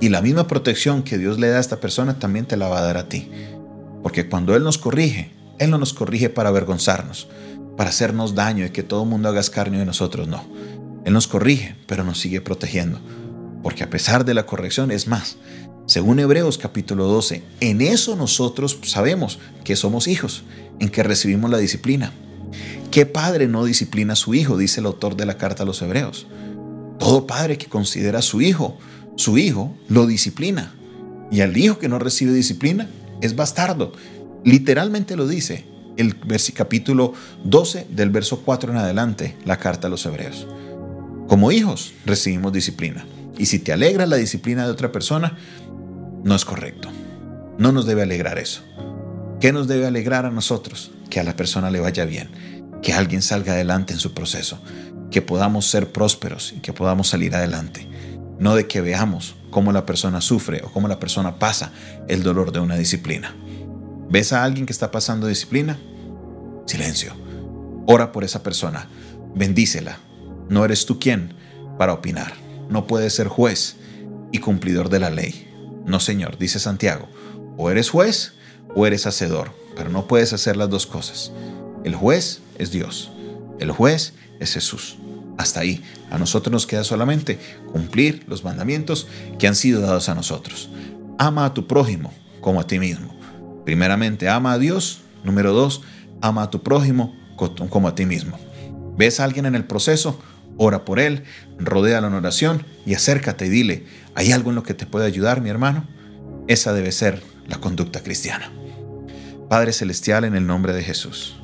Y 0.00 0.10
la 0.10 0.22
misma 0.22 0.46
protección 0.46 1.02
que 1.02 1.18
Dios 1.18 1.38
le 1.38 1.48
da 1.48 1.58
a 1.58 1.60
esta 1.60 1.80
persona 1.80 2.18
también 2.18 2.46
te 2.46 2.56
la 2.56 2.68
va 2.68 2.78
a 2.78 2.82
dar 2.82 2.96
a 2.96 3.08
ti. 3.08 3.30
Porque 4.02 4.28
cuando 4.28 4.54
Él 4.54 4.62
nos 4.62 4.78
corrige, 4.78 5.32
Él 5.58 5.70
no 5.70 5.78
nos 5.78 5.92
corrige 5.92 6.30
para 6.30 6.50
avergonzarnos, 6.50 7.28
para 7.76 7.90
hacernos 7.90 8.34
daño 8.34 8.64
y 8.64 8.70
que 8.70 8.82
todo 8.82 9.02
el 9.02 9.08
mundo 9.08 9.28
haga 9.28 9.40
escarnio 9.40 9.80
de 9.80 9.86
nosotros, 9.86 10.28
no. 10.28 10.44
Él 11.04 11.12
nos 11.12 11.26
corrige, 11.26 11.74
pero 11.86 12.04
nos 12.04 12.20
sigue 12.20 12.40
protegiendo. 12.40 13.00
Porque 13.62 13.82
a 13.82 13.90
pesar 13.90 14.24
de 14.24 14.34
la 14.34 14.46
corrección, 14.46 14.90
es 14.90 15.08
más, 15.08 15.36
según 15.86 16.20
Hebreos 16.20 16.58
capítulo 16.58 17.06
12, 17.06 17.42
en 17.60 17.80
eso 17.80 18.14
nosotros 18.14 18.78
sabemos 18.82 19.38
que 19.64 19.74
somos 19.74 20.06
hijos, 20.06 20.44
en 20.78 20.90
que 20.90 21.02
recibimos 21.02 21.50
la 21.50 21.58
disciplina. 21.58 22.12
¿Qué 22.90 23.06
padre 23.06 23.48
no 23.48 23.64
disciplina 23.64 24.14
a 24.14 24.16
su 24.16 24.34
hijo? 24.34 24.56
Dice 24.56 24.80
el 24.80 24.86
autor 24.86 25.16
de 25.16 25.26
la 25.26 25.36
carta 25.38 25.62
a 25.62 25.66
los 25.66 25.82
Hebreos. 25.82 26.26
Todo 26.98 27.26
padre 27.26 27.58
que 27.58 27.66
considera 27.66 28.20
a 28.20 28.22
su 28.22 28.40
hijo 28.40 28.78
su 29.18 29.36
hijo 29.36 29.76
lo 29.88 30.06
disciplina. 30.06 30.72
Y 31.32 31.40
al 31.40 31.56
hijo 31.56 31.78
que 31.78 31.88
no 31.88 31.98
recibe 31.98 32.32
disciplina 32.32 32.88
es 33.20 33.34
bastardo. 33.34 33.92
Literalmente 34.44 35.16
lo 35.16 35.26
dice 35.26 35.64
el 35.96 36.16
capítulo 36.54 37.14
12 37.42 37.88
del 37.90 38.10
verso 38.10 38.42
4 38.44 38.70
en 38.70 38.78
adelante, 38.78 39.36
la 39.44 39.58
carta 39.58 39.88
a 39.88 39.90
los 39.90 40.06
hebreos. 40.06 40.46
Como 41.26 41.50
hijos 41.50 41.94
recibimos 42.06 42.52
disciplina. 42.52 43.04
Y 43.36 43.46
si 43.46 43.58
te 43.58 43.72
alegra 43.72 44.06
la 44.06 44.14
disciplina 44.14 44.64
de 44.64 44.70
otra 44.70 44.92
persona, 44.92 45.36
no 46.22 46.36
es 46.36 46.44
correcto. 46.44 46.88
No 47.58 47.72
nos 47.72 47.86
debe 47.86 48.02
alegrar 48.02 48.38
eso. 48.38 48.62
¿Qué 49.40 49.52
nos 49.52 49.66
debe 49.66 49.86
alegrar 49.86 50.26
a 50.26 50.30
nosotros? 50.30 50.92
Que 51.10 51.20
a 51.20 51.24
la 51.24 51.36
persona 51.36 51.70
le 51.70 51.80
vaya 51.80 52.04
bien, 52.04 52.30
que 52.82 52.92
alguien 52.92 53.22
salga 53.22 53.52
adelante 53.52 53.92
en 53.92 53.98
su 53.98 54.14
proceso, 54.14 54.60
que 55.10 55.22
podamos 55.22 55.68
ser 55.70 55.92
prósperos 55.92 56.52
y 56.56 56.60
que 56.60 56.72
podamos 56.72 57.08
salir 57.08 57.34
adelante 57.34 57.88
no 58.38 58.54
de 58.54 58.66
que 58.66 58.80
veamos 58.80 59.34
cómo 59.50 59.72
la 59.72 59.86
persona 59.86 60.20
sufre 60.20 60.62
o 60.64 60.70
cómo 60.72 60.88
la 60.88 61.00
persona 61.00 61.38
pasa 61.38 61.72
el 62.06 62.22
dolor 62.22 62.52
de 62.52 62.60
una 62.60 62.76
disciplina. 62.76 63.34
¿Ves 64.10 64.32
a 64.32 64.44
alguien 64.44 64.66
que 64.66 64.72
está 64.72 64.90
pasando 64.90 65.26
disciplina? 65.26 65.78
Silencio. 66.66 67.14
Ora 67.86 68.12
por 68.12 68.24
esa 68.24 68.42
persona. 68.42 68.88
Bendícela. 69.34 69.98
No 70.48 70.64
eres 70.64 70.86
tú 70.86 70.98
quien 70.98 71.34
para 71.78 71.92
opinar. 71.92 72.32
No 72.70 72.86
puedes 72.86 73.14
ser 73.14 73.28
juez 73.28 73.76
y 74.32 74.38
cumplidor 74.38 74.88
de 74.88 75.00
la 75.00 75.10
ley. 75.10 75.46
No, 75.84 76.00
Señor, 76.00 76.38
dice 76.38 76.58
Santiago. 76.58 77.08
O 77.56 77.70
eres 77.70 77.90
juez 77.90 78.34
o 78.74 78.86
eres 78.86 79.06
hacedor, 79.06 79.50
pero 79.78 79.90
no 79.90 80.08
puedes 80.08 80.32
hacer 80.32 80.56
las 80.56 80.68
dos 80.68 80.86
cosas. 80.88 81.30
El 81.84 81.94
juez 81.94 82.40
es 82.58 82.72
Dios. 82.72 83.12
El 83.60 83.70
juez 83.70 84.12
es 84.40 84.52
Jesús. 84.52 84.98
Hasta 85.38 85.60
ahí. 85.60 85.84
A 86.10 86.18
nosotros 86.18 86.50
nos 86.50 86.66
queda 86.66 86.82
solamente 86.82 87.38
cumplir 87.72 88.24
los 88.26 88.42
mandamientos 88.42 89.06
que 89.38 89.46
han 89.46 89.54
sido 89.54 89.80
dados 89.80 90.08
a 90.08 90.16
nosotros. 90.16 90.68
Ama 91.16 91.44
a 91.44 91.54
tu 91.54 91.68
prójimo 91.68 92.12
como 92.40 92.58
a 92.58 92.66
ti 92.66 92.80
mismo. 92.80 93.16
Primeramente, 93.64 94.28
ama 94.28 94.52
a 94.52 94.58
Dios. 94.58 95.02
Número 95.22 95.52
dos, 95.52 95.82
ama 96.20 96.42
a 96.42 96.50
tu 96.50 96.64
prójimo 96.64 97.16
como 97.70 97.86
a 97.86 97.94
ti 97.94 98.04
mismo. 98.04 98.36
¿Ves 98.96 99.20
a 99.20 99.24
alguien 99.24 99.46
en 99.46 99.54
el 99.54 99.64
proceso? 99.64 100.20
Ora 100.56 100.84
por 100.84 100.98
él, 100.98 101.22
rodea 101.56 101.98
en 101.98 102.04
oración 102.14 102.64
y 102.84 102.94
acércate 102.94 103.46
y 103.46 103.48
dile, 103.48 103.86
¿hay 104.16 104.32
algo 104.32 104.50
en 104.50 104.56
lo 104.56 104.64
que 104.64 104.74
te 104.74 104.86
puede 104.86 105.06
ayudar, 105.06 105.40
mi 105.40 105.50
hermano? 105.50 105.86
Esa 106.48 106.72
debe 106.72 106.90
ser 106.90 107.22
la 107.46 107.58
conducta 107.60 108.02
cristiana. 108.02 108.50
Padre 109.48 109.72
Celestial, 109.72 110.24
en 110.24 110.34
el 110.34 110.46
nombre 110.46 110.74
de 110.74 110.82
Jesús, 110.82 111.36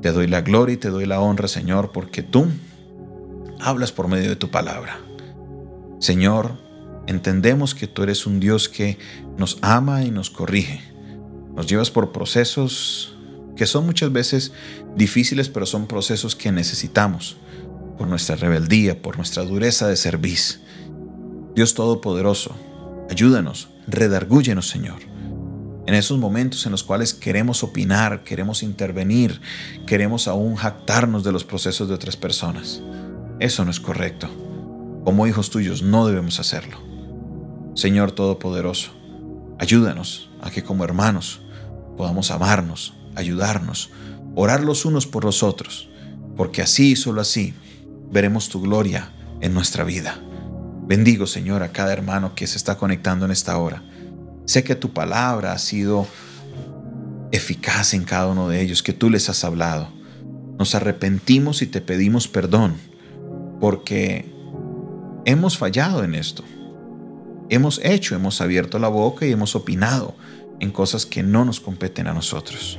te 0.00 0.12
doy 0.12 0.28
la 0.28 0.42
gloria 0.42 0.74
y 0.74 0.76
te 0.76 0.90
doy 0.90 1.06
la 1.06 1.20
honra, 1.20 1.48
Señor, 1.48 1.90
porque 1.92 2.22
tú 2.22 2.46
hablas 3.60 3.90
por 3.90 4.06
medio 4.06 4.28
de 4.28 4.36
tu 4.36 4.50
palabra. 4.50 5.00
Señor, 5.98 6.52
entendemos 7.08 7.74
que 7.74 7.88
tú 7.88 8.04
eres 8.04 8.26
un 8.26 8.38
Dios 8.38 8.68
que 8.68 8.98
nos 9.36 9.58
ama 9.62 10.04
y 10.04 10.12
nos 10.12 10.30
corrige. 10.30 10.80
Nos 11.56 11.66
llevas 11.66 11.90
por 11.90 12.12
procesos 12.12 13.16
que 13.56 13.66
son 13.66 13.86
muchas 13.86 14.12
veces 14.12 14.52
difíciles, 14.94 15.48
pero 15.48 15.66
son 15.66 15.88
procesos 15.88 16.36
que 16.36 16.52
necesitamos 16.52 17.38
por 17.98 18.06
nuestra 18.06 18.36
rebeldía, 18.36 19.02
por 19.02 19.16
nuestra 19.16 19.42
dureza 19.42 19.88
de 19.88 19.96
servicio. 19.96 20.60
Dios 21.56 21.74
Todopoderoso, 21.74 22.54
ayúdanos, 23.10 23.68
redargúyenos, 23.88 24.68
Señor. 24.68 25.15
En 25.86 25.94
esos 25.94 26.18
momentos 26.18 26.66
en 26.66 26.72
los 26.72 26.82
cuales 26.82 27.14
queremos 27.14 27.62
opinar, 27.62 28.24
queremos 28.24 28.64
intervenir, 28.64 29.40
queremos 29.86 30.26
aún 30.26 30.56
jactarnos 30.56 31.22
de 31.22 31.30
los 31.30 31.44
procesos 31.44 31.88
de 31.88 31.94
otras 31.94 32.16
personas. 32.16 32.82
Eso 33.38 33.64
no 33.64 33.70
es 33.70 33.78
correcto. 33.78 34.28
Como 35.04 35.28
hijos 35.28 35.50
tuyos 35.50 35.82
no 35.82 36.06
debemos 36.06 36.40
hacerlo. 36.40 36.78
Señor 37.74 38.10
Todopoderoso, 38.10 38.90
ayúdanos 39.60 40.28
a 40.40 40.50
que 40.50 40.64
como 40.64 40.82
hermanos 40.82 41.40
podamos 41.96 42.32
amarnos, 42.32 42.94
ayudarnos, 43.14 43.90
orar 44.34 44.64
los 44.64 44.84
unos 44.86 45.06
por 45.06 45.24
los 45.24 45.44
otros, 45.44 45.88
porque 46.36 46.62
así 46.62 46.92
y 46.92 46.96
solo 46.96 47.20
así 47.20 47.54
veremos 48.10 48.48
tu 48.48 48.60
gloria 48.60 49.12
en 49.40 49.54
nuestra 49.54 49.84
vida. 49.84 50.18
Bendigo, 50.86 51.26
Señor, 51.26 51.62
a 51.62 51.72
cada 51.72 51.92
hermano 51.92 52.34
que 52.34 52.46
se 52.46 52.56
está 52.56 52.76
conectando 52.76 53.24
en 53.24 53.30
esta 53.30 53.56
hora. 53.58 53.82
Sé 54.46 54.64
que 54.64 54.74
tu 54.74 54.92
palabra 54.92 55.52
ha 55.52 55.58
sido 55.58 56.06
eficaz 57.32 57.94
en 57.94 58.04
cada 58.04 58.28
uno 58.28 58.48
de 58.48 58.62
ellos, 58.62 58.82
que 58.82 58.92
tú 58.92 59.10
les 59.10 59.28
has 59.28 59.44
hablado. 59.44 59.88
Nos 60.58 60.74
arrepentimos 60.74 61.62
y 61.62 61.66
te 61.66 61.80
pedimos 61.80 62.28
perdón 62.28 62.76
porque 63.60 64.24
hemos 65.24 65.58
fallado 65.58 66.04
en 66.04 66.14
esto. 66.14 66.44
Hemos 67.48 67.80
hecho, 67.84 68.14
hemos 68.14 68.40
abierto 68.40 68.78
la 68.78 68.88
boca 68.88 69.26
y 69.26 69.32
hemos 69.32 69.54
opinado 69.54 70.16
en 70.60 70.70
cosas 70.70 71.06
que 71.06 71.22
no 71.22 71.44
nos 71.44 71.60
competen 71.60 72.06
a 72.06 72.14
nosotros. 72.14 72.78